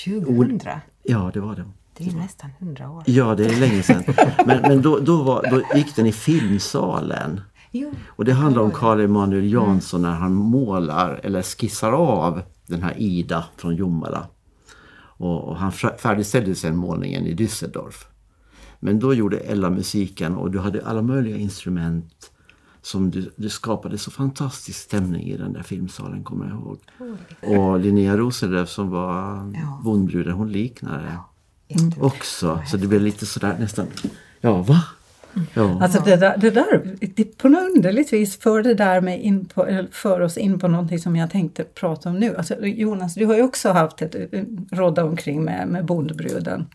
[0.04, 0.60] 2000?
[1.02, 1.64] Ja, det var det.
[1.98, 3.02] Det är nästan 100 år.
[3.06, 4.02] Ja, det är länge sedan.
[4.46, 7.40] Men, men då, då, var, då gick den i filmsalen.
[7.70, 7.92] Jo.
[8.06, 12.94] Och det handlar om Carl Emanuel Jansson när han målar eller skissar av den här
[12.98, 14.26] Ida från Jomala.
[15.18, 18.04] Och, och han färdigställde sen målningen i Düsseldorf.
[18.80, 22.30] Men då gjorde Ella musiken och du hade alla möjliga instrument
[22.82, 26.78] som du, du skapade så fantastisk stämning i den där filmsalen, kommer jag ihåg.
[27.60, 29.80] Och Linnea Rosenlöf som var Ja.
[29.84, 31.18] bondbruden, hon liknade
[31.68, 32.02] Jätteroligt.
[32.02, 32.62] också.
[32.66, 33.86] Så det blev lite sådär nästan,
[34.40, 34.82] ja va?
[35.54, 35.82] Ja.
[35.82, 39.44] Alltså det där, det där det på något underligt vis för det där med in
[39.44, 42.36] på, för oss in på någonting som jag tänkte prata om nu.
[42.36, 46.66] Alltså Jonas, du har ju också haft ett eh, rodda omkring med, med bondbruden.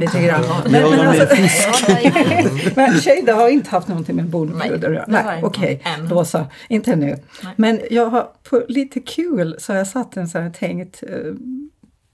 [0.00, 0.44] Lite grann.
[0.70, 5.46] Men, Ja, men, är alltså, men Shada har inte haft någonting med bondbruden Nej, inte.
[5.46, 6.08] okej, Än.
[6.08, 6.46] då så.
[6.68, 7.16] Inte nu.
[7.56, 11.32] Men jag har på lite kul så har jag satt en sån här tänkt eh,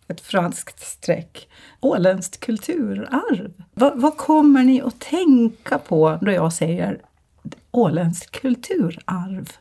[0.09, 1.49] ett franskt streck.
[1.81, 3.53] Åländskt kulturarv.
[3.75, 7.01] Vad, vad kommer ni att tänka på då jag säger
[7.71, 9.53] åländskt kulturarv?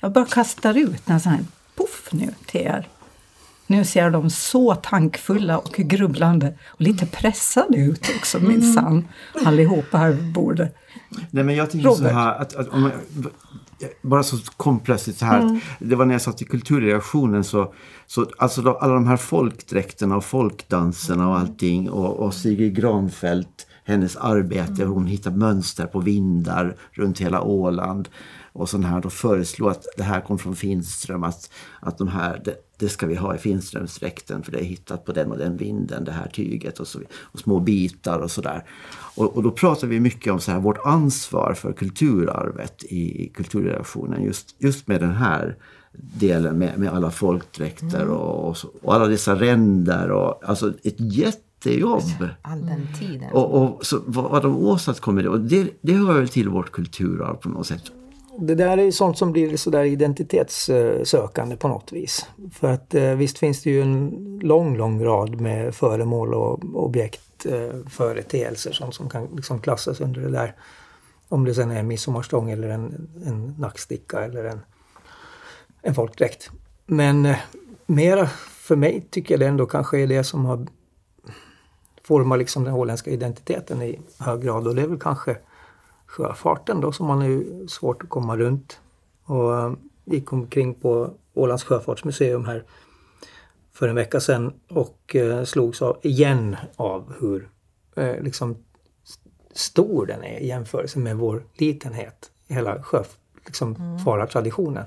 [0.00, 2.88] Jag bara kastar ut en sån här poff nu till er.
[3.66, 9.08] Nu ser de så tankfulla och grubblande och lite pressade ut också minsann.
[9.44, 10.76] Allihopa här vid bordet.
[11.30, 12.12] Nej men jag tänker så Robert.
[12.12, 12.92] här att, att om man,
[14.02, 15.60] bara så kom plötsligt så här.
[15.78, 17.74] Det var när jag satt i kulturredaktionen så,
[18.06, 23.66] så alltså då, alla de här folkdräkterna och folkdanserna och allting och, och Sigrid Granfeldt
[23.84, 28.08] hennes arbete, hon hittar mönster på vindar runt hela Åland
[28.60, 32.42] och sån här, då föreslog att det här kom från Finström, att, att de här,
[32.44, 35.56] det, det ska vi ha i Finströmsdräkten för det är hittat på den och den
[35.56, 38.64] vinden, det här tyget och, så, och små bitar och sådär.
[39.16, 43.28] Och, och då pratar vi mycket om så här, vårt ansvar för kulturarvet i, i
[43.28, 45.56] kulturredaktionen, just, just med den här
[45.92, 51.00] delen med, med alla folkdräkter och, och, så, och alla dessa ränder och alltså ett
[51.00, 52.02] jättejobb.
[52.42, 53.32] All den tiden.
[53.32, 57.34] Och, och så vad, vad de åstadkommer och det, det hör väl till vårt kulturarv
[57.34, 57.92] på något sätt.
[58.40, 62.26] Det där är ju sånt som blir sådär identitetssökande på något vis.
[62.52, 67.46] För att eh, visst finns det ju en lång, lång rad med föremål och objekt,
[67.46, 70.54] eh, företeelser sånt som kan liksom klassas under det där.
[71.28, 74.60] Om det sen är en midsommarstång eller en, en nacksticka eller en,
[75.82, 76.50] en folkdräkt.
[76.86, 77.36] Men eh,
[77.86, 80.66] mera för mig tycker jag det ändå kanske är det som har
[82.04, 85.36] format liksom den åländska identiteten i hög grad och det är väl kanske
[86.08, 88.80] sjöfarten då som man är svårt att komma runt.
[89.24, 89.72] Och eh,
[90.04, 92.64] gick omkring på Ålands sjöfartsmuseum här
[93.72, 97.48] för en vecka sedan och eh, slogs av, igen av hur
[97.96, 98.56] eh, liksom
[99.52, 104.84] stor den är i jämförelse med vår litenhet hela sjöfarartraditionen.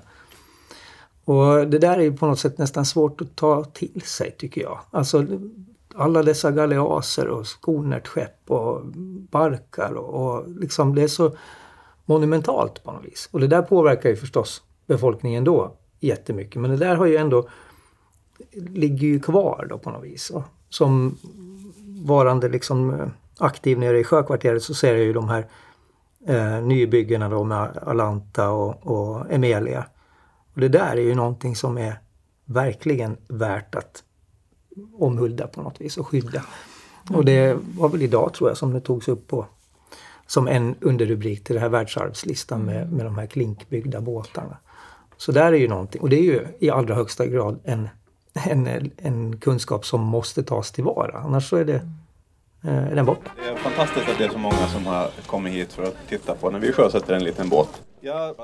[1.23, 4.61] Och det där är ju på något sätt nästan svårt att ta till sig tycker
[4.61, 4.79] jag.
[4.91, 5.25] Alltså
[5.95, 8.81] alla dessa galeaser och skonärtskepp och
[9.31, 11.35] barkar och, och liksom det är så
[12.05, 13.29] monumentalt på något vis.
[13.31, 16.61] Och det där påverkar ju förstås befolkningen då jättemycket.
[16.61, 17.47] Men det där har ju ändå
[18.53, 20.29] ligger ju kvar då på något vis.
[20.29, 21.17] Och som
[22.05, 25.47] varande liksom eh, aktiv nere i sjökvarteret så ser jag ju de här
[26.27, 29.85] eh, nybyggena då med Alanta och, och Emelia.
[30.53, 31.99] Och det där är ju någonting som är
[32.45, 34.03] verkligen värt att
[34.99, 36.43] omhulda på något vis och skydda.
[37.09, 39.45] Och det var väl idag tror jag som det togs upp på
[40.27, 44.57] som en underrubrik till den här världsarvslistan med, med de här klinkbyggda båtarna.
[45.17, 47.89] Så där är ju någonting, och det är ju i allra högsta grad en,
[48.33, 51.87] en, en kunskap som måste tas tillvara, annars så är, det,
[52.63, 53.31] eh, är den borta.
[53.43, 56.35] Det är fantastiskt att det är så många som har kommit hit för att titta
[56.35, 57.81] på när vi sjösätter en liten båt.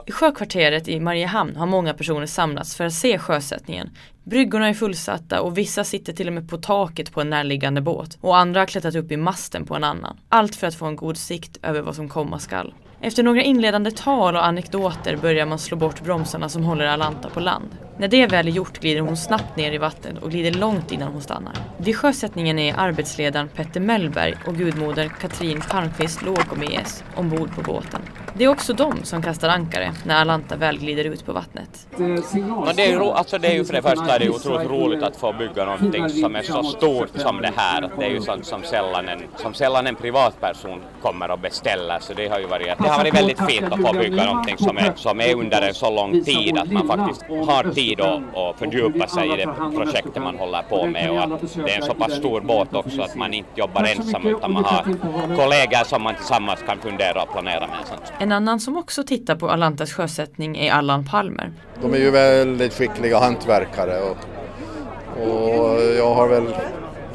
[0.06, 3.90] I sjökvarteret i Mariehamn har många personer samlats för att se sjösättningen.
[4.24, 8.18] Bryggorna är fullsatta och vissa sitter till och med på taket på en närliggande båt
[8.22, 10.18] och andra har klättrat upp i masten på en annan.
[10.30, 12.74] Allt för att få en god sikt över vad som komma skall.
[13.02, 17.40] Efter några inledande tal och anekdoter börjar man slå bort bromsarna som håller Alanta på
[17.40, 17.70] land.
[17.98, 21.12] När det väl är gjort glider hon snabbt ner i vattnet och glider långt innan
[21.12, 21.54] hon stannar.
[21.78, 28.02] Vid sjösättningen är arbetsledaren Petter Mellberg och gudmodern Katrin Palmqvist Lågomies ombord på båten.
[28.34, 31.88] Det är också de som kastar ankare när Alanta väl glider ut på vattnet.
[31.96, 32.16] Men
[32.76, 35.04] det, är ju, ro- alltså det är ju för det första är det otroligt roligt
[35.04, 37.82] att få bygga någonting som är så stort som det här.
[37.82, 42.00] Att det är ju sånt som sällan, en, som sällan en privatperson kommer och beställer.
[42.00, 44.78] Så det har ju varit, det har varit väldigt fint att få bygga någonting som
[44.78, 48.60] är, som är under en så lång tid att man faktiskt har tid att, att
[48.60, 51.94] fördjupa sig i det projektet man håller på med och att det är en så
[51.94, 54.84] pass stor båt också att man inte jobbar ensam utan man har
[55.36, 57.78] kollegor som man tillsammans kan fundera och planera med.
[57.86, 58.14] Sånt.
[58.20, 61.52] En annan som också tittar på Alantas sjösättning är Allan Palmer.
[61.82, 64.18] De är ju väldigt skickliga hantverkare och,
[65.28, 66.54] och jag har väl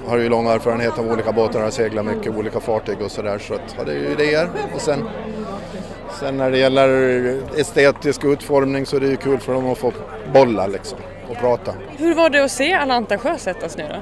[0.06, 3.38] har ju lång erfarenhet av olika båtar och har seglat mycket olika fartyg och sådär
[3.38, 4.48] så att hade ju idéer.
[4.74, 5.08] Och sen,
[6.20, 9.92] sen när det gäller estetisk utformning så är det ju kul för dem att få
[10.32, 10.98] bolla liksom
[11.30, 11.74] och prata.
[11.98, 13.96] Hur var det att se Alanta sjösättas nu då?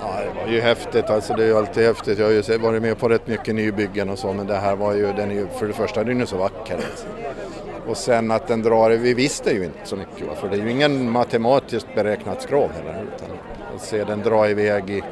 [0.00, 1.34] Ja, det var ju häftigt alltså.
[1.34, 2.18] Det är ju alltid häftigt.
[2.18, 4.94] Jag har ju varit med på rätt mycket nybyggen och så men det här var
[4.94, 6.74] ju, den är ju, för det första den är ju så vacker.
[6.74, 7.06] Alltså.
[7.88, 10.70] Och sen att den drar, vi visste ju inte så mycket för det är ju
[10.70, 13.04] ingen matematiskt beräknat skrov heller.
[13.16, 13.36] Utan
[13.76, 15.02] att se den dra iväg i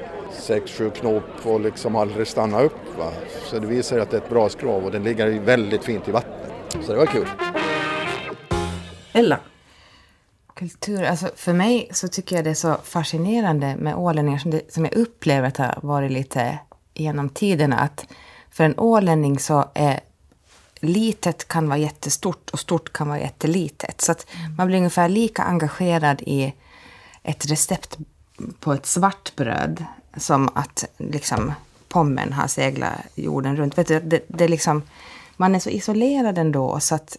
[0.41, 2.73] 6-7 knop och liksom aldrig stanna upp.
[2.99, 3.13] Va?
[3.45, 6.11] Så det visar att det är ett bra skrov och den ligger väldigt fint i
[6.11, 6.53] vattnet.
[6.87, 7.29] Så det var kul.
[9.13, 9.41] Ella?
[10.55, 14.73] Kultur, alltså för mig så tycker jag det är så fascinerande med ålänningar som, det,
[14.73, 16.59] som jag upplever att det har varit lite
[16.95, 17.79] genom tiderna.
[17.79, 18.07] Att
[18.51, 20.01] för en ålänning så är
[20.81, 24.01] litet kan vara jättestort och stort kan vara jättelitet.
[24.01, 24.27] Så att
[24.59, 26.55] man blir ungefär lika engagerad i
[27.23, 27.99] ett recept
[28.61, 29.85] på ett svart bröd
[30.17, 31.53] som att liksom
[31.95, 33.79] Pommern har seglat jorden runt.
[33.79, 34.83] Vet du, det, det liksom,
[35.37, 37.17] man är så isolerad ändå så att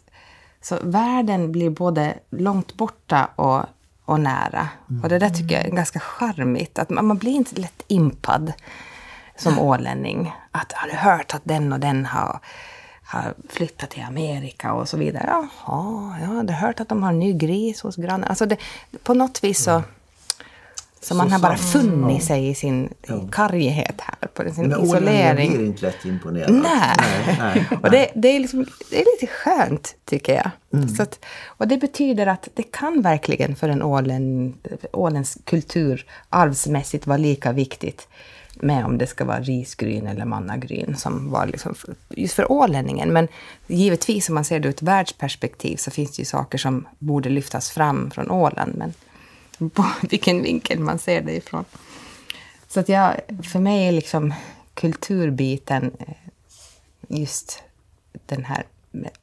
[0.61, 3.65] så världen blir både långt borta och,
[4.05, 4.69] och nära.
[5.03, 6.79] Och det där tycker jag är ganska charmigt.
[6.79, 8.53] Att man, man blir inte lätt impad
[9.35, 10.33] som ålänning.
[10.51, 12.39] Att har du hört att den och den har,
[13.03, 15.25] har flyttat till Amerika och så vidare.
[15.27, 18.29] Jaha, ja, du har hört att de har en ny gris hos grannen.
[18.29, 18.57] Alltså det,
[19.03, 19.83] på något vis så...
[21.05, 22.27] Så man Så har bara funnit Ja.
[22.27, 22.93] sig i sin
[23.31, 25.51] karghet här, på sin Men isolering.
[25.57, 26.51] blir inte lätt imponerad.
[26.53, 26.95] Nej.
[27.27, 30.89] nej, nej, Och det, det, är liksom, det är lite skönt, tycker jag.
[30.97, 34.53] Så att, och det betyder att det kan verkligen för en ålen,
[34.93, 38.07] ålens kultur arvsmässigt vara lika viktigt
[38.55, 43.13] med om det ska vara risgryn eller mannagryn som var liksom för, just för ålänningen.
[43.13, 43.27] Men
[43.67, 47.29] givetvis om man ser det ur ett världsperspektiv så finns det ju saker som borde
[47.29, 48.75] lyftas fram från Åland.
[48.77, 48.93] Men
[49.57, 51.65] på vilken vinkel man ser det ifrån.
[52.67, 54.33] Så att jag, för mig är liksom
[54.73, 56.15] kulturbiten eh,
[57.07, 57.63] just
[58.25, 58.63] den här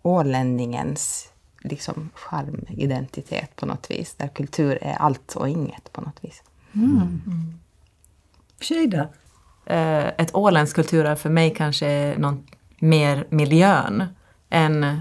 [0.03, 1.29] ålänningens
[1.61, 4.14] liksom charm, identitet på något vis.
[4.14, 6.42] Där kultur är allt och inget på något vis.
[8.61, 9.09] Shada?
[9.66, 12.47] eh, ett åländskt kulturarv för mig kanske är någon
[12.79, 14.05] mer miljön
[14.51, 15.01] än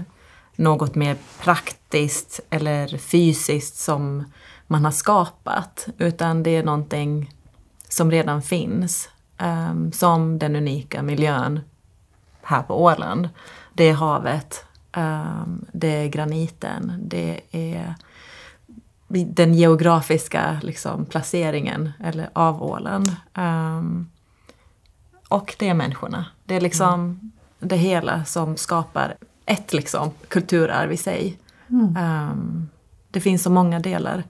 [0.56, 1.16] något mer
[1.92, 4.24] praktiskt eller fysiskt som
[4.66, 5.88] man har skapat.
[5.98, 7.30] Utan det är någonting
[7.88, 9.08] som redan finns.
[9.38, 11.60] ehm, som den unika miljön
[12.42, 13.28] här på Åland.
[13.74, 17.94] Det är havet, ehm, det är graniten, det är
[19.08, 23.16] den geografiska liksom, placeringen eller, av Åland.
[23.34, 24.10] Ehm,
[25.28, 26.26] och det är människorna.
[26.44, 27.18] Det är liksom
[27.58, 31.38] det hela som skapar ett liksom, kulturarv i sig.
[31.98, 32.68] Ehm,
[33.10, 34.24] det finns så många delar.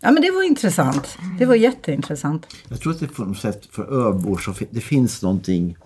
[0.00, 1.18] Ja men det var intressant.
[1.38, 2.46] Det var jätteintressant.
[2.68, 5.76] Jag tror att det på något sätt för öbor så det finns någonting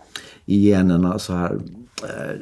[0.47, 1.55] i generna så här.
[2.03, 2.37] eh,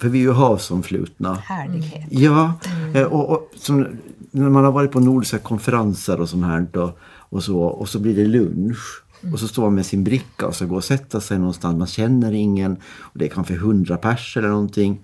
[0.00, 1.34] För vi är ju havsomflutna.
[1.34, 2.06] Härlighet.
[2.10, 2.52] Ja,
[2.94, 3.86] eh, och, och som,
[4.30, 7.98] när man har varit på nordiska konferenser och sånt här och, och så och så
[7.98, 9.02] blir det lunch.
[9.32, 11.78] Och så står man med sin bricka och så går och sätta sig någonstans.
[11.78, 12.72] Man känner ingen.
[13.00, 14.98] Och det är kanske hundra pers eller någonting.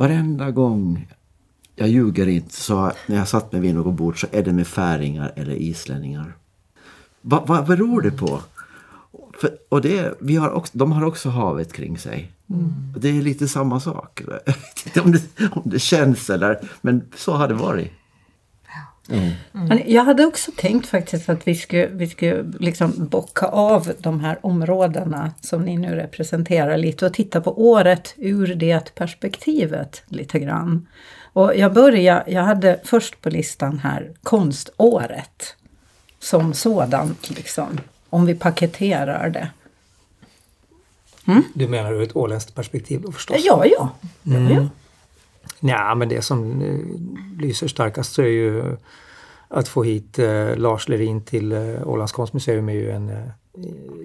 [0.00, 1.08] Varenda gång,
[1.76, 4.66] jag ljuger inte, så när jag satt med vid något bord så är det med
[4.66, 6.36] färingar eller islänningar.
[7.20, 8.40] Va, vad beror det på?
[9.40, 12.32] För, och det, vi har också, de har också havet kring sig.
[12.94, 14.22] Och Det är lite samma sak.
[14.26, 17.92] Jag vet inte om det, om det känns eller, men så har det varit.
[19.10, 19.30] Mm.
[19.52, 24.20] Men Jag hade också tänkt faktiskt att vi skulle, vi skulle liksom bocka av de
[24.20, 30.38] här områdena som ni nu representerar lite och titta på året ur det perspektivet lite
[30.38, 30.86] grann.
[31.32, 35.54] Och jag börjar, jag hade först på listan här konståret
[36.18, 37.80] som sådant liksom.
[38.10, 39.48] Om vi paketerar det.
[41.54, 43.36] Du menar ur ett åländskt perspektiv då förstås?
[43.44, 43.64] Ja.
[43.66, 43.90] ja,
[44.26, 44.52] Mm.
[44.54, 44.54] ja.
[44.60, 44.68] Ja,
[45.60, 46.78] men det som eh,
[47.40, 48.76] lyser starkast så är ju
[49.48, 53.32] att få hit eh, Lars Lerin till eh, Ålands konstmuseum är ju en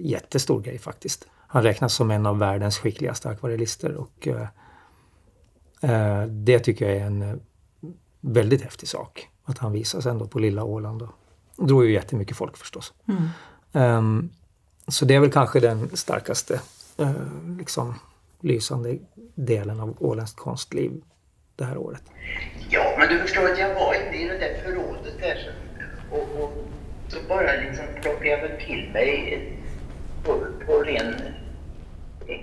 [0.00, 1.28] jättestor grej faktiskt.
[1.48, 4.28] Han räknas som en av världens skickligaste akvarellister och
[6.28, 7.40] det tycker jag är en
[8.20, 9.28] väldigt häftig sak.
[9.44, 11.02] Att han visas ändå på lilla Åland.
[11.02, 11.08] Och,
[11.56, 12.92] drog ju jättemycket folk förstås.
[13.08, 13.28] Mm.
[13.72, 14.30] Ehm,
[14.88, 16.60] så det är väl kanske den starkaste
[16.96, 17.12] eh,
[17.58, 17.94] liksom,
[18.40, 18.98] lysande
[19.34, 21.02] delen av åländskt konstliv
[21.56, 22.02] det här året.
[22.70, 26.42] Ja, men du förstår att jag var inne i det där förrådet där så- och,
[26.44, 26.52] och
[27.08, 29.38] så bara liksom plockade jag väl till mig
[30.24, 30.32] på,
[30.66, 31.14] på ren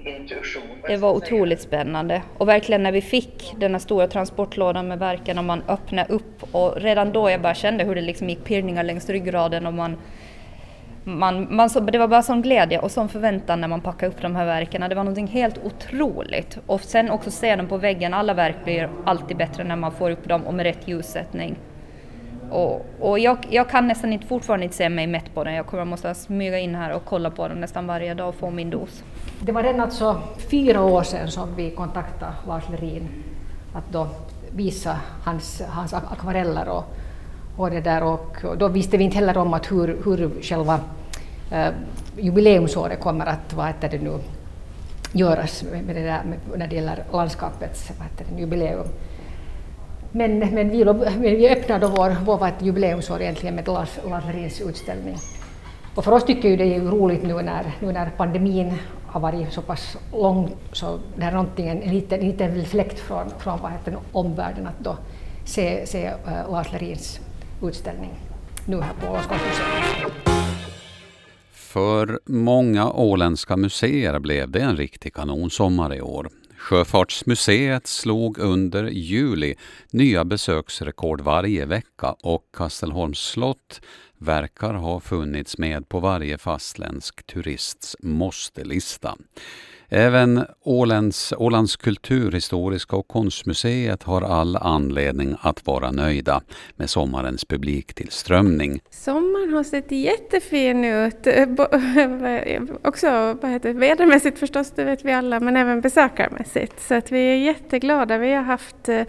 [0.06, 0.62] intuition.
[0.88, 5.38] Det var otroligt spännande och verkligen när vi fick den här stora transportlådan med verken
[5.38, 8.84] och man öppnade upp och redan då jag bara kände hur det liksom gick pirrningar
[8.84, 9.98] längs ryggraden och man
[11.04, 14.22] man, man så, det var bara sån glädje och sån förväntan när man packade upp
[14.22, 14.90] de här verken.
[14.90, 16.58] Det var någonting helt otroligt.
[16.66, 18.14] Och sen också se dem på väggen.
[18.14, 21.56] Alla verk blir alltid bättre när man får upp dem och med rätt ljussättning.
[22.52, 25.54] Och, och jag, jag kan nästan inte, fortfarande inte se mig mätt på den.
[25.54, 28.50] Jag kommer måste smyga in här och kolla på den nästan varje dag och få
[28.50, 29.04] min dos.
[29.42, 33.10] Det var redan alltså fyra år sedan som vi kontaktade Lars Lerin
[33.76, 34.08] att då
[34.56, 36.96] visa hans, hans akvareller och,
[37.58, 40.80] och det där och då visste vi inte heller om att hur, hur själva
[41.52, 41.68] eh,
[42.18, 44.20] jubileumsåret kommer att vad heter det nu,
[45.12, 48.88] göras med, det där, med, när det gäller landskapets vad heter det, jubileum.
[50.12, 54.62] Men, men, vi, men vi öppnade då vår, vår jubileumsår egentligen med Lars, Lars Lerins
[54.62, 55.18] utställning.
[55.96, 58.74] Och för oss tycker ju det är roligt nu när, nu när pandemin
[59.08, 63.30] har varit så pass lång så det är någonting, en liten, en liten fläkt från,
[63.40, 64.98] från vad heter det, omvärlden att då
[65.46, 67.20] se, se uh, Lars Lerins
[67.70, 68.12] utställning
[68.66, 69.62] nu här på Ålands.
[71.52, 76.30] För många åländska museer blev det en riktig kanonsommar i år.
[76.58, 79.56] Sjöfartsmuseet slog under juli
[79.92, 83.82] nya besöksrekord varje vecka och Kastelholms slott
[84.18, 89.16] verkar ha funnits med på varje fastländsk turists måste-lista.
[89.96, 96.42] Även Ålands, Ålands kulturhistoriska och konstmuseet har all anledning att vara nöjda
[96.76, 98.80] med sommarens publiktillströmning.
[98.90, 101.28] Sommaren har sett jättefin ut.
[101.28, 101.48] Eh,
[102.84, 106.82] också vad heter, vädermässigt förstås, det vet vi alla, men även besökarmässigt.
[106.88, 108.18] Så att vi är jätteglada.
[108.18, 109.02] Vi har haft eh,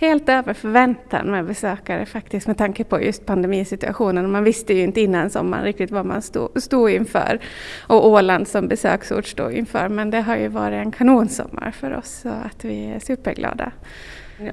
[0.00, 4.30] helt över förväntan med besökare faktiskt med tanke på just pandemisituationen.
[4.30, 7.38] Man visste ju inte innan sommaren riktigt vad man stod, stod inför
[7.86, 9.88] och Åland som besöksort stod inför.
[9.88, 13.72] Men det har ju varit en kanonsommar för oss så att vi är superglada.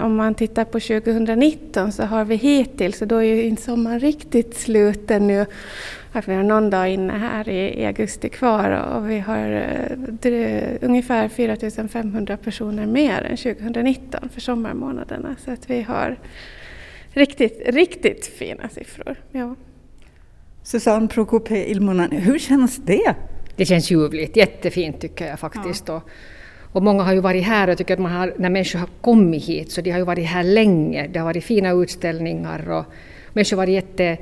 [0.00, 4.00] Om man tittar på 2019 så har vi hittills, och då är ju inte sommaren
[4.00, 5.46] riktigt slut ännu,
[6.12, 9.50] att vi har någon dag inne här i, augusti kvar och vi har
[10.22, 15.36] eh, ungefär 4 500 personer mer än 2019 för sommarmånaderna.
[15.44, 16.18] Så att vi har
[17.10, 19.16] riktigt, riktigt fina siffror.
[19.32, 19.54] Ja.
[20.62, 23.14] Susanne Prokope Ilmonen, hur känns det?
[23.56, 25.88] Det känns ljuvligt, jättefint tycker jag faktiskt.
[25.88, 26.02] Och,
[26.76, 28.88] och många har ju varit här och jag tycker att man har, när människor har
[29.00, 31.06] kommit hit så de har ju varit här länge.
[31.06, 32.84] Det har varit fina utställningar och
[33.32, 34.16] människor har varit jätte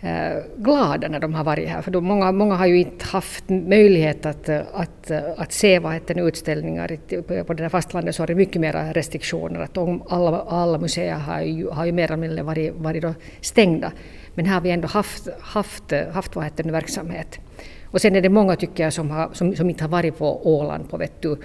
[0.00, 1.82] eh, glada när de har varit här.
[1.82, 5.78] För då många, många har ju inte haft möjlighet att, eh, att, eh, att se
[5.78, 6.98] vad heter utställningar.
[7.44, 9.60] På det där fastlandet så har det mycket mer restriktioner.
[9.60, 13.14] Att de, alla, alla museer har ju, har ju mer eller mindre varit, varit då
[13.40, 13.92] stängda.
[14.34, 17.40] Men här har vi ändå haft, haft, haft vad heter det, verksamhet.
[17.84, 20.56] Och sen är det många tycker jag som, har, som, som inte har varit på
[20.58, 21.36] Åland på vet du,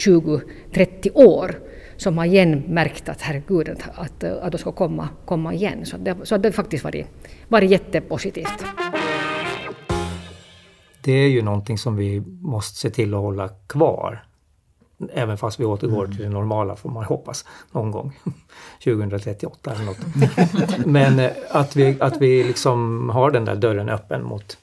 [0.00, 1.54] 20-30 år
[1.96, 5.86] som har igen märkt att herregud att, att, att de ska komma, komma igen.
[5.86, 7.06] Så det, så det har faktiskt varit,
[7.48, 8.64] varit jättepositivt.
[11.02, 14.24] Det är ju någonting som vi måste se till att hålla kvar.
[15.12, 18.18] Även fast vi återgår till det normala får man hoppas någon gång.
[18.84, 20.86] 2038 eller något.
[20.86, 24.58] Men eh, att vi, att vi liksom har den där dörren öppen mot,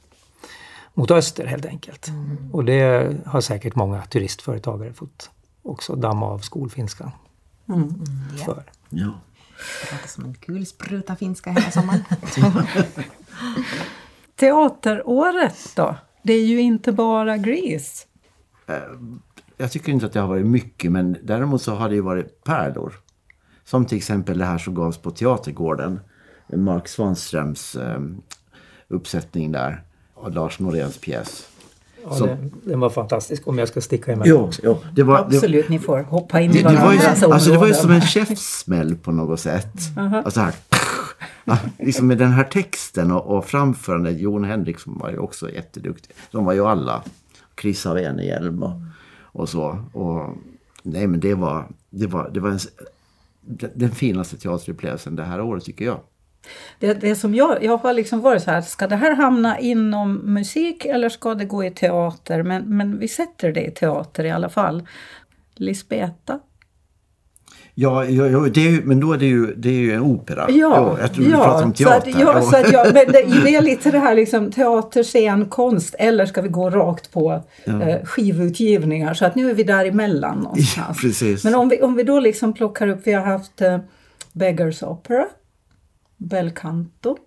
[0.97, 2.07] mot öster helt enkelt.
[2.51, 5.29] Och det har säkert många turistföretagare fått
[5.63, 7.11] också damma av skolfinskan
[7.69, 7.89] Mm.
[8.45, 8.63] för.
[8.89, 9.13] Ja.
[9.89, 12.03] Det låter som en kulspruta finska hela sommaren.
[14.35, 15.95] Teateråret då?
[16.23, 18.05] Det är ju inte bara Grease.
[18.67, 18.75] Eh,
[19.57, 22.43] Jag tycker inte att det har varit mycket, men däremot så har det ju varit
[22.43, 22.93] pärlor.
[23.63, 25.99] Som till exempel det här som gavs på Teatergården.
[26.53, 27.99] Mark Svanströms eh,
[28.87, 29.83] uppsättning där.
[30.19, 31.47] Och Lars Noréns pjäs.
[32.03, 34.61] Ja, Som- den, den var fantastisk om jag ska sticka emellan Jo, också.
[34.63, 37.51] jo, det var, det, Absolut, ni får hoppa in i det, det, var ju, alltså
[37.51, 39.73] det var ju som en käftsmäll på något sätt.
[39.97, 40.21] Aha.
[40.21, 40.53] Alltså här,
[41.45, 44.19] ja, liksom med den här texten och, och framförandet.
[44.19, 46.15] Jon Henriksson var ju också jätteduktig.
[46.31, 47.03] De var ju alla.
[47.61, 48.81] Chris av Enehjelm och,
[49.21, 49.83] och så.
[49.93, 50.35] Och,
[50.83, 52.59] nej men det var, det var, det var en,
[53.75, 55.99] den finaste teaterupplevelsen det här året tycker jag.
[56.79, 60.13] Det, det som jag, jag har liksom varit så här, ska det här hamna inom
[60.15, 62.43] musik eller ska det gå i teater?
[62.43, 64.87] Men, men vi sätter det i teater i alla fall.
[65.55, 66.39] Lisbeta?
[67.79, 70.45] Ja, ja, ja det är men då är det ju, det är ju en opera.
[70.49, 72.09] Ja, Jo, jag tror du pratar om så teater.
[72.11, 75.45] att, ja, så att jag, men det, det är lite det här liksom teater, scen,
[75.45, 77.81] konst eller ska vi gå rakt på Ja.
[77.81, 79.13] eh, skivutgivningar?
[79.13, 81.01] Så att nu är vi däremellan någonstans.
[81.01, 81.43] precis.
[81.43, 83.77] Men om vi, om vi då liksom plockar upp, vi har haft eh,
[84.33, 85.25] Beggars Opera,
[86.17, 87.17] Bel Canto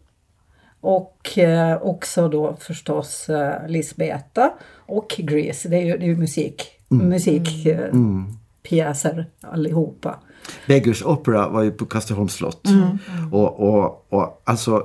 [0.80, 5.68] och eh, också då förstås eh, Lisbeta och Grease.
[5.68, 7.08] Det är ju, det är ju musik, Mm.
[7.08, 9.24] musikpjäser eh, Mm.
[9.40, 10.18] allihopa.
[10.66, 12.66] Beggars Opera var ju på Kastriholms slott.
[12.66, 12.98] Mm.
[13.32, 14.84] Och, och, och alltså,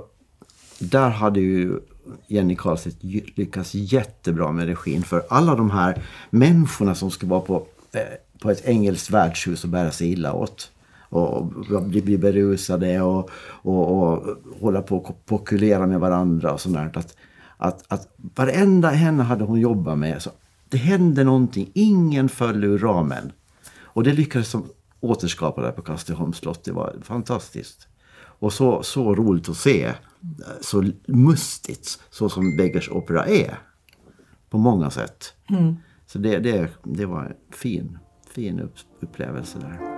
[0.79, 1.79] där hade ju
[2.27, 3.03] Jenny Karlstedt
[3.37, 5.03] lyckats jättebra med regin.
[5.03, 8.01] För alla de här människorna som ska vara på, eh,
[8.41, 10.71] på ett engelskt värdshus och bära sig illa åt.
[11.09, 11.45] Och
[11.83, 16.91] bli, berusade och, och, och hålla på och pokulera med varandra och sånt där.
[16.95, 17.15] Att,
[17.57, 20.21] att, att varenda henne hade hon jobbat med.
[20.21, 20.29] Så
[20.69, 21.71] det hände någonting.
[21.73, 23.31] Ingen föll ur ramen.
[23.77, 24.65] Och det lyckades de
[24.99, 26.63] återskapa där på Kastriholms slott.
[26.63, 27.87] Det var fantastiskt.
[28.39, 29.93] Och så, så roligt att se.
[30.61, 33.59] Så mustigt, så som Beggars opera är.
[34.49, 35.33] På många sätt.
[35.49, 35.75] Mm.
[36.07, 37.97] Så det, det, det var en fin,
[38.29, 39.94] fin upp, upplevelse där.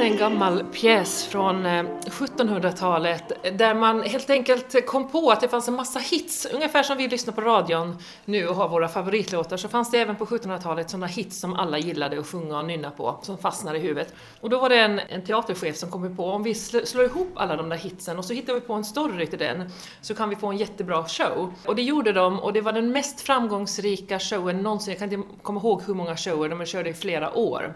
[0.00, 5.68] En gammal pjäs från eh, 1700-talet där man helt enkelt kom på att det fanns
[5.68, 9.68] en massa hits, ungefär som vi lyssnar på radion nu och har våra favoritlåtar, så
[9.68, 13.18] fanns det även på 1700-talet sådana hits som alla gillade att sjunga och nynna på,
[13.22, 14.14] som fastnade i huvudet.
[14.40, 17.56] Och då var det en, en teaterchef som kom på om vi slår ihop alla
[17.56, 19.70] de där hitsen och så hittar vi på en story till den,
[20.00, 21.52] så kan vi få en jättebra show.
[21.66, 25.28] Och det gjorde de och det var den mest framgångsrika showen någonsin, jag kan inte
[25.42, 27.74] komma ihåg hur många shower, de körde i flera år.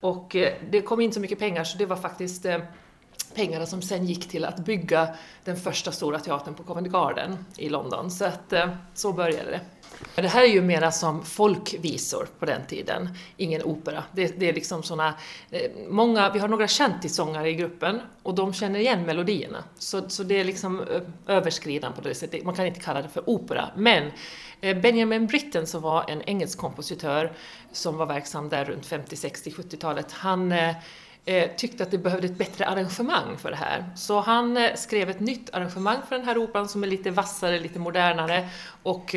[0.00, 2.58] Och eh, det kom in så mycket pengar så det var faktiskt eh,
[3.34, 5.08] pengarna som sen gick till att bygga
[5.44, 8.10] den första stora teatern på Covent Garden i London.
[8.10, 9.60] Så att eh, så började det.
[10.14, 14.04] Det här är ju mera som folkvisor på den tiden, ingen opera.
[14.12, 15.14] Det, det är liksom såna,
[15.88, 19.64] många, vi har några kändissångare i gruppen och de känner igen melodierna.
[19.78, 20.84] Så, så det är liksom
[21.26, 23.68] överskridande på det sättet, man kan inte kalla det för opera.
[23.76, 24.10] Men
[24.60, 27.32] Eh, Benjamin Britten som var en engelsk kompositör
[27.72, 30.74] som var verksam där runt 50, 60, 70-talet, han eh,
[31.24, 33.90] eh, tyckte att det behövde ett bättre arrangemang för det här.
[33.96, 37.78] Så han skrev ett nytt arrangemang för den här operan som är lite vassare, lite
[37.78, 38.48] modernare
[38.82, 39.14] och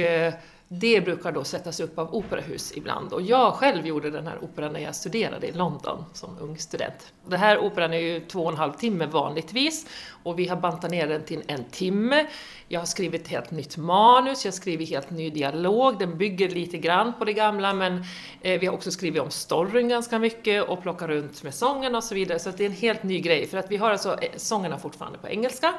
[0.79, 3.13] det brukar då sättas upp av operahus ibland.
[3.13, 7.13] Och jag själv gjorde den här operan när jag studerade i London som ung student.
[7.25, 9.87] Den här operan är ju två och en halv timme vanligtvis.
[10.23, 12.27] Och vi har bantat ner den till en timme.
[12.67, 16.49] Jag har skrivit ett helt nytt manus, jag har skrivit helt ny dialog, den bygger
[16.49, 18.03] lite grann på det gamla men
[18.41, 22.03] eh, vi har också skrivit om storyn ganska mycket och plockat runt med sången och
[22.03, 22.39] så vidare.
[22.39, 23.47] Så att det är en helt ny grej.
[23.47, 25.73] För att vi har alltså eh, sångerna fortfarande på engelska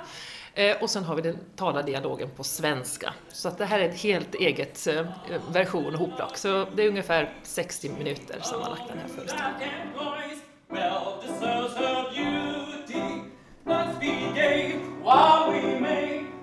[0.81, 3.15] och sen har vi den talade dialogen på svenska.
[3.29, 5.07] Så att det här är ett helt eget eh,
[5.53, 6.37] version och hopplock.
[6.37, 9.55] Så det är ungefär 60 minuter sammanlagt den här föreställningen.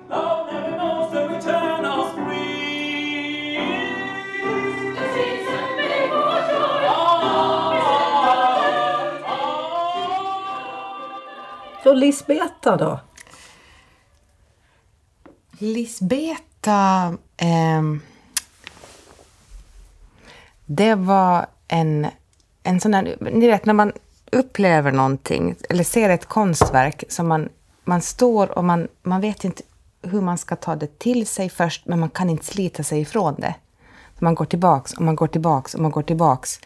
[0.10, 3.56] Love never knows the return of spring.
[4.96, 6.10] The season may
[11.84, 13.00] Så Lisbeta då?
[15.62, 17.82] Lisbeta, Eh,
[20.66, 22.08] det var en,
[22.64, 23.92] en sån där, ni vet när man
[24.32, 27.50] upplever någonting eller ser ett konstverk som man,
[27.84, 29.64] man står och man, man vet inte
[30.02, 33.36] hur man ska ta det till sig först, men man kan inte slita sig ifrån
[33.38, 33.56] det.
[34.20, 36.60] Man går tillbaks och man går tillbaks och man går tillbaks.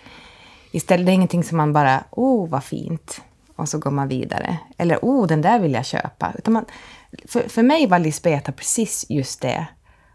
[0.72, 3.22] Istället, det är ingenting som man bara, oh vad fint,
[3.56, 4.58] och så går man vidare.
[4.78, 6.34] Eller, oh den där vill jag köpa.
[6.38, 6.66] Utan man,
[7.26, 9.68] för, för mig var Lisbeta precis just det.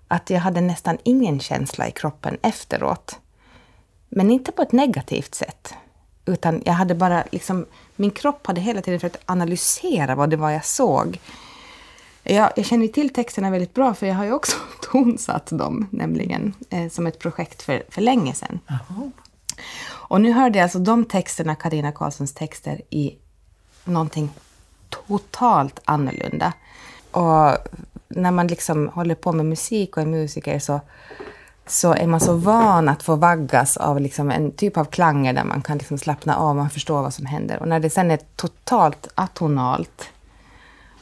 [0.08, 3.18] Att jag hade nästan ingen känsla i kroppen efteråt.
[4.08, 5.74] Men inte på ett negativt sätt.
[6.26, 10.50] Utan jag hade bara liksom, min kropp hade hela tiden försökt analysera vad det var
[10.50, 11.20] jag såg.
[12.22, 14.56] Jag, jag känner till texterna väldigt bra för jag har ju också
[14.92, 18.58] tonsatt dem, nämligen, eh, som ett projekt för, för länge sedan.
[19.88, 23.16] Och nu hörde jag alltså de texterna, Karina Karlssons texter, i
[23.84, 24.30] någonting
[24.88, 26.52] totalt annorlunda.
[27.10, 27.56] Och
[28.08, 30.80] när man liksom håller på med musik och är musiker så,
[31.66, 35.44] så är man så van att få vaggas av liksom en typ av klanger där
[35.44, 37.58] man kan liksom slappna av, man förstår vad som händer.
[37.60, 40.10] Och när det sen är totalt atonalt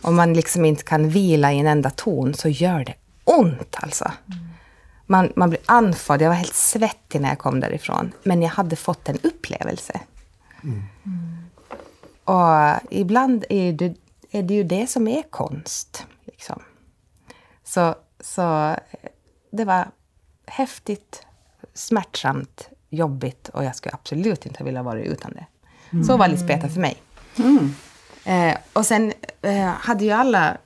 [0.02, 2.94] och man liksom inte kan vila i en enda ton så gör det
[3.24, 4.10] ont alltså.
[5.06, 6.22] Man, man blir andfådd.
[6.22, 8.12] Jag var helt svettig när jag kom därifrån.
[8.22, 10.00] Men jag hade fått en upplevelse.
[12.24, 13.94] Och ibland är det,
[14.30, 16.06] är det ju det som är konst.
[16.24, 16.62] Liksom.
[17.64, 18.76] Så, så
[19.50, 19.88] det var
[20.46, 21.26] häftigt,
[21.74, 25.46] smärtsamt, jobbigt och jag skulle absolut inte vilja vara utan det.
[26.06, 27.02] Så var Lisbeta för mig.
[28.24, 29.12] Eh, och sen
[29.42, 30.56] eh, hade ju alla...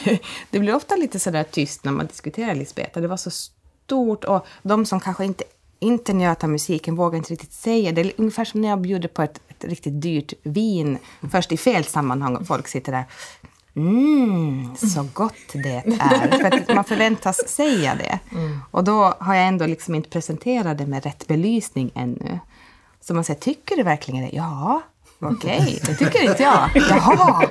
[0.50, 3.00] det blir ofta lite sådär tyst när man diskuterar Lisbeta.
[3.00, 5.44] Det var så stort och de som kanske inte,
[5.82, 7.92] inte njöt av musiken vågar inte riktigt säga.
[7.92, 10.98] Det är ungefär som när jag bjuder på ett, ett riktigt dyrt vin.
[11.30, 13.04] Först i fel sammanhang och folk sitter där.
[13.76, 16.38] Mm, så gott det är.
[16.38, 18.18] För att man förväntas säga det.
[18.70, 22.38] Och då har jag ändå liksom inte presenterat det med rätt belysning ännu.
[23.00, 24.30] Så man säger, tycker du verkligen det?
[24.32, 24.82] Ja,
[25.18, 26.70] okej, det tycker inte jag.
[26.74, 27.48] Jaha!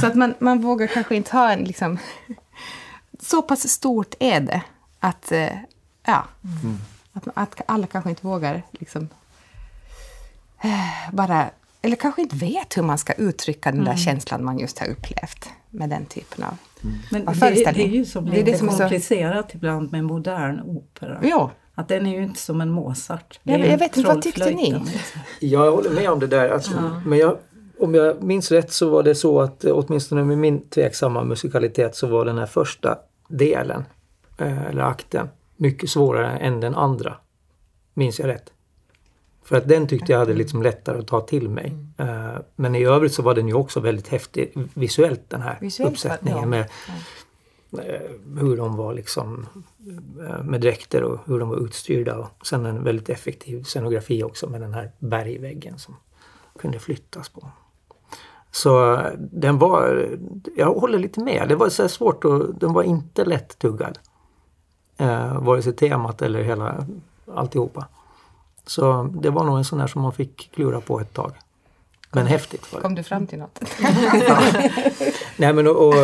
[0.00, 1.98] Så att man, man vågar kanske inte ha en liksom...
[3.22, 4.62] Så pass stort är det
[5.00, 5.52] att, eh,
[6.06, 6.24] ja,
[7.12, 9.08] att, att alla kanske inte vågar liksom
[10.62, 11.50] eh, bara,
[11.82, 13.98] eller kanske inte vet hur man ska uttrycka den där Mm.
[13.98, 16.56] känslan man just har upplevt med den typen av,
[17.10, 19.92] Men av det, det är ju så Det är det som är så- komplicerat ibland
[19.92, 21.18] med modern opera.
[21.22, 21.50] Ja.
[21.74, 23.40] Att den är ju inte som en Mozart.
[23.42, 24.62] Det Jag- vet inte, vad tyckte ni?
[24.72, 24.88] liksom.
[25.40, 26.48] Jag håller med om det där.
[26.50, 27.00] Alltså, Ja.
[27.06, 27.36] Men jag,
[27.80, 31.96] om jag minns rätt så var det så att eh, åtminstone med min tveksamma musikalitet
[31.96, 32.98] så var den här första
[33.28, 33.84] delen,
[34.38, 35.28] eh, eller akten,
[35.60, 37.16] mycket svårare än den andra.
[37.94, 38.52] Minns jag rätt?
[39.42, 41.76] För att den tyckte jag hade liksom lättare att ta till mig.
[41.98, 45.92] Eh, Men i övrigt så var den ju också väldigt häftig visuellt den här Visuellt,
[45.92, 46.46] uppsättningen ja.
[46.46, 46.60] med
[47.78, 49.46] eh, hur de var liksom
[50.28, 52.18] eh, med dräkter och hur de var utstyrda.
[52.18, 55.96] Och sen en väldigt effektiv scenografi också med den här bergväggen som
[56.58, 57.50] kunde flyttas på.
[58.50, 60.08] Så den var,
[60.56, 63.98] jag håller lite med, det var så svårt och den var inte lätt tuggad.
[65.00, 66.86] Eh, vare sig temat eller hela
[67.34, 67.86] alltihopa.
[68.66, 71.32] Så det var nog en sån här som man fick klura på ett tag.
[72.12, 72.82] Men häftigt var det.
[72.82, 73.60] Kom du fram till något?
[75.36, 75.94] Nej men och, och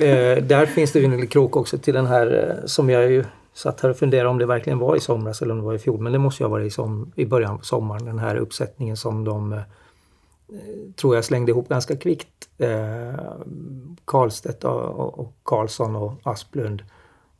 [0.00, 3.10] eh, där finns det ju en liten krok också till den här eh, som jag
[3.10, 5.74] ju satt här och funderade om det verkligen var i somras eller om det var
[5.74, 6.00] i fjol.
[6.00, 8.04] Men det måste ju ha varit i, som, i början på sommaren.
[8.04, 9.58] Den här uppsättningen som de eh,
[10.96, 12.48] tror jag slängde ihop ganska kvickt.
[12.58, 13.14] Eh,
[14.04, 16.82] Karlstedt och, och, och Karlsson och Asplund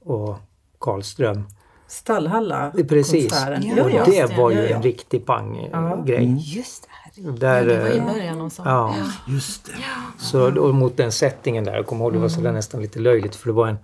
[0.01, 0.38] och
[0.83, 1.45] Karlström.
[1.87, 3.30] Stallhalla Precis.
[3.33, 3.80] konserten.
[3.85, 4.76] Och Ja, det just var ju Ja, ja.
[4.76, 5.68] en riktig pang-grej.
[5.72, 6.41] Ja.
[6.41, 8.95] Just Där, Ja, det var i eh, början av sommaren.
[8.99, 9.33] Ja.
[9.33, 9.72] Just det.
[10.18, 12.37] Så då, mot den settingen där, jag kommer ihåg det var Mm.
[12.37, 13.76] sådär nästan lite löjligt för det var en,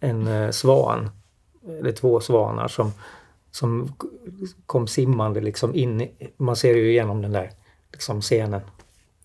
[0.00, 1.10] en eh, svan,
[1.80, 2.92] eller två svanar som,
[3.50, 3.94] som
[4.66, 7.50] kom simmande liksom in, i- man ser ju igenom den där
[7.92, 8.60] liksom scenen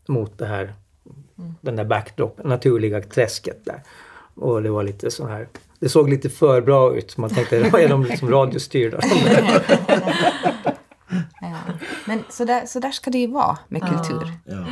[0.08, 0.74] mot det här,
[1.62, 3.84] den där backdrop, naturliga träsket där.
[4.36, 5.48] Och det var lite så här,
[5.80, 7.18] det såg lite för bra ut.
[7.18, 9.00] Man tänkte, är de liksom radiostyrda?
[11.42, 11.58] Ja.
[12.08, 14.34] Men så där, så där ska det ju vara med kultur.
[14.46, 14.66] Ja,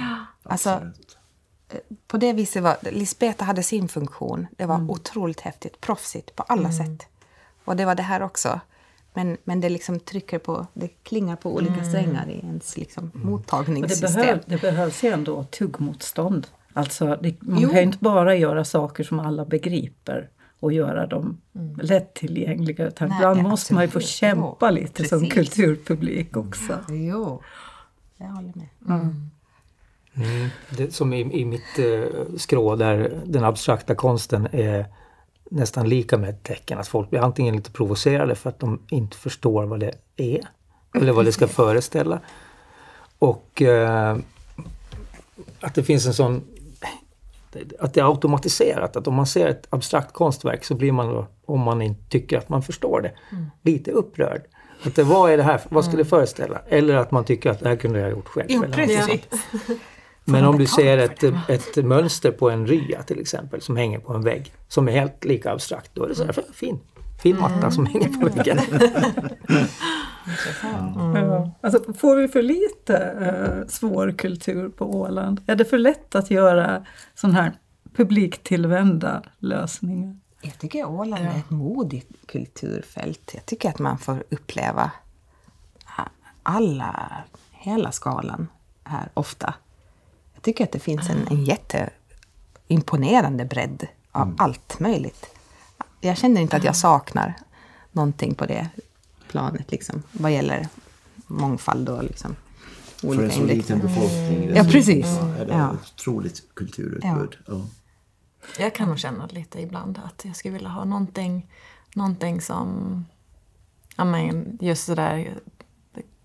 [0.43, 4.47] Alltså, eh, på det viset var Lisbeta hade sin funktion.
[4.57, 7.05] Det var otroligt häftigt, proffsigt på alla sätt.
[7.65, 8.59] Och det var det här också.
[9.13, 11.85] Men, men det liksom trycker på, det klingar på olika Mm.
[11.89, 14.11] strängar i ens liksom Och det, mottagningssystem.
[14.21, 16.47] behöv, det behövs ju ändå tuggmotstånd.
[16.73, 17.69] Alltså, det, man Jo.
[17.69, 20.29] kan ju inte bara göra saker som alla begriper
[20.59, 21.41] och göra dem
[21.81, 22.87] lättillgängliga.
[22.87, 25.33] Utan Nej, ibland måste man ju få kämpa lite som precis.
[25.33, 26.79] kulturpublik också.
[26.89, 27.41] Jo,
[28.17, 28.67] jag håller med.
[28.87, 29.29] Mm.
[30.13, 30.49] Mm.
[30.77, 34.85] Det, som i, i mitt eh, skrå där den abstrakta konsten är
[35.51, 36.79] nästan lika med ett tecken.
[36.79, 40.41] Att folk blir antingen lite provocerade för att de inte förstår vad det är.
[40.95, 42.19] Eller vad det ska föreställa.
[43.19, 44.17] Och eh,
[45.59, 46.41] att det finns en sån...
[47.79, 48.95] Att det är automatiserat.
[48.95, 52.37] Att om man ser ett abstrakt konstverk så blir man då, om man inte tycker
[52.37, 53.11] att man förstår det,
[53.61, 54.41] lite upprörd.
[54.83, 55.61] Att det, vad är det här?
[55.69, 56.61] Vad ska det föreställa?
[56.67, 58.47] Eller att man tycker att det här kunde jag ha gjort själv.
[58.49, 58.63] Jo.
[60.29, 64.13] Men om du ser ett, ett mönster på en rya till exempel som hänger på
[64.13, 66.79] en vägg som är helt lika abstrakt, då är det så här, fin.
[67.23, 68.59] Fin matta som hänger på väggen.
[71.15, 71.51] Ja.
[71.61, 75.41] Alltså, får vi för lite eh, svår kultur på Åland?
[75.47, 77.51] Är det för lätt att göra sån här
[77.95, 80.17] publiktillvända lösningar?
[80.41, 83.31] Jag tycker Åland är ett modigt kulturfält.
[83.33, 84.91] Jag tycker att man får uppleva
[86.43, 87.11] alla,
[87.51, 88.47] hela skalan
[88.83, 89.53] här ofta.
[90.33, 95.36] Jag tycker att det finns en, en jätteimponerande bredd av allt möjligt.
[96.01, 97.33] Jag känner inte att jag saknar
[97.91, 98.69] någonting på det
[99.27, 100.67] planet, liksom, vad gäller
[101.27, 102.35] mångfald och liksom,
[103.01, 105.05] För en så liten befolkning Ja, precis.
[105.05, 105.75] är det Ja.
[105.93, 107.37] otroligt kulturutbud.
[107.47, 107.61] Ja.
[108.59, 111.47] Jag kan nog känna lite ibland att jag skulle vilja ha någonting,
[111.95, 113.05] någonting som,
[113.95, 115.33] ja men just sådär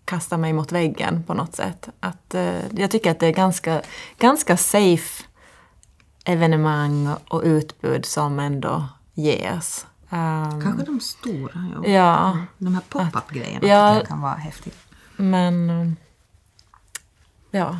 [0.04, 1.88] kasta mig mot väggen på något sätt.
[2.00, 3.82] Att, eh, jag tycker att det är ganska,
[4.18, 5.24] ganska safe
[6.24, 9.86] evenemang och utbud som ändå ges.
[10.10, 11.88] Um, Kanske de stora, ja.
[11.90, 12.38] Ja.
[12.58, 14.02] De här pop-up-grejerna Ja.
[14.08, 14.78] kan vara häftigt.
[15.16, 15.96] Men um,
[17.50, 17.78] ja.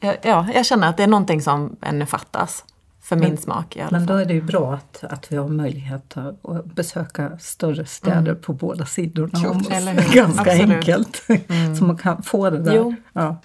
[0.00, 2.64] Ja, ja, jag känner att det är någonting som ännu fattas.
[3.02, 4.16] För min Men- smak i alla Men fall.
[4.16, 8.40] då är det ju bra att, att vi har möjlighet att, besöka större städer Mm.
[8.42, 9.68] på båda sidorna Jo, om oss.
[10.14, 10.76] Ganska Absolut.
[10.76, 11.22] enkelt.
[11.48, 11.76] Mm.
[11.76, 12.74] Så man kan få det där.
[12.76, 12.94] Jo.
[13.12, 13.36] Ja.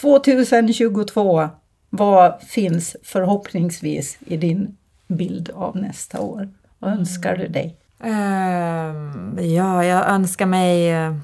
[0.00, 1.48] 2022,
[1.90, 4.76] vad finns förhoppningsvis i din
[5.14, 6.48] bild av nästa år?
[6.78, 7.76] Vad önskar du dig?
[8.00, 11.14] Ehm, ja, jag önskar mig eh,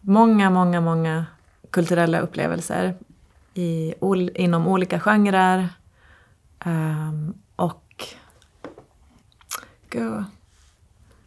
[0.00, 1.26] många, många, många
[1.70, 2.94] kulturella upplevelser
[3.54, 5.68] i, ol- inom olika genrer.
[6.64, 8.04] Ehm, och...
[9.90, 10.24] Gud.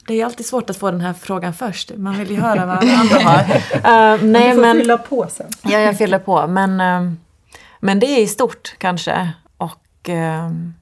[0.07, 1.91] Det är alltid svårt att få den här frågan först.
[1.97, 3.39] Man vill ju höra vad andra har.
[3.84, 5.49] Ehm, nej, du får men, fylla på sen.
[5.63, 6.47] Ja, jag fyller på.
[6.47, 7.17] Men, ehm,
[7.79, 9.31] men det är i stort kanske.
[9.57, 10.73] Och ehm,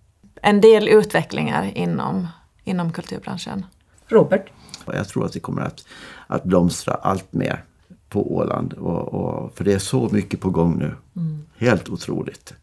[0.41, 2.27] en del utvecklingar inom,
[2.63, 3.65] inom kulturbranschen.
[4.07, 4.45] Robert?
[4.85, 5.85] Jag tror att det kommer att,
[6.27, 7.63] att blomstra allt mer
[8.09, 8.73] på Åland.
[8.73, 10.95] Och, och, för det är så mycket på gång nu.
[11.15, 11.45] Mm.
[11.57, 12.53] Helt otroligt.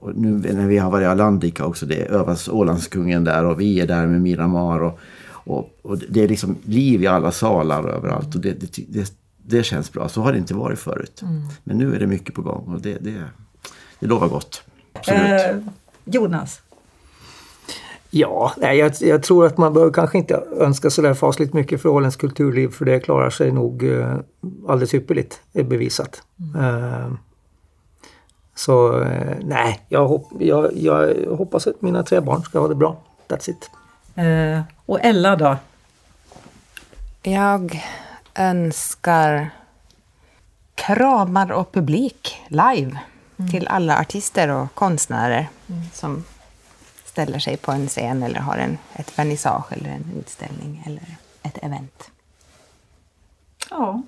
[0.00, 3.80] Och nu när vi har varit i Alandika också, det övas Ålandskungen där och vi
[3.80, 4.80] är där med Miramar.
[4.80, 4.98] Och,
[5.30, 8.34] och, och det är liksom liv i alla salar och överallt.
[8.34, 10.08] Och det, det, det, det känns bra.
[10.08, 11.22] Så har det inte varit förut.
[11.22, 11.42] Mm.
[11.64, 13.24] Men nu är det mycket på gång och det, det,
[13.98, 14.62] det lovar gott.
[14.92, 15.20] Absolut.
[15.22, 15.56] Eh,
[16.04, 16.60] Jonas?
[18.10, 21.88] Ja, nej, jag, jag tror att man bör kanske inte önska sådär fasligt mycket för
[21.88, 24.16] Ålands kulturliv för det klarar sig nog eh,
[24.68, 26.22] alldeles ypperligt, är bevisat.
[26.56, 27.12] Eh,
[28.54, 32.74] så eh, nej, jag, hopp, jag, jag hoppas att mina tre barn ska ha det
[32.74, 32.96] bra.
[33.28, 33.70] That's it.
[34.14, 35.56] Eh, och Ella då?
[37.22, 37.84] Jag
[38.34, 39.50] önskar
[40.74, 42.98] kramar och publik live
[43.50, 45.48] till alla artister och konstnärer
[45.92, 46.24] som
[47.20, 51.02] ställer sig på en scen eller har en, ett vernissage eller en utställning eller
[51.42, 52.10] ett event.
[53.70, 54.02] Ja,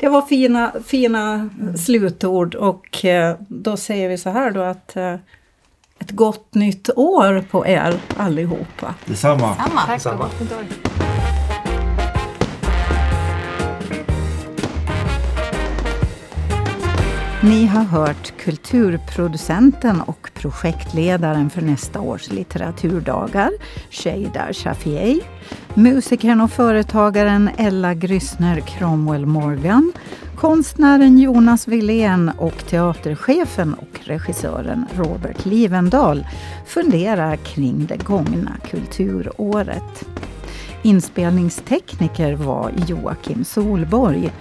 [0.00, 5.14] det var fina, fina slutord och eh, då säger vi så här då att eh,
[5.98, 8.94] ett gott nytt år på er allihopa.
[9.06, 9.54] Detsamma.
[9.86, 11.07] Tack för
[17.42, 23.50] Ni har hört kulturproducenten och projektledaren för nästa års litteraturdagar,
[23.90, 25.20] Sheida Shafiei,
[25.74, 29.92] musikern och företagaren Ella Gryssner Cromwell Morgan,
[30.36, 36.26] konstnären Jonas Wilén och teaterchefen och regissören Robert Livendal
[36.66, 40.06] funderar kring det gångna kulturåret.
[40.82, 44.32] Inspelningstekniker var Joakim Solborg.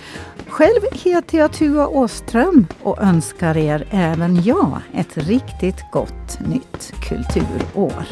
[0.48, 8.08] Själv heter jag Tua Åström och önskar er även jag ett riktigt gott nytt kulturår.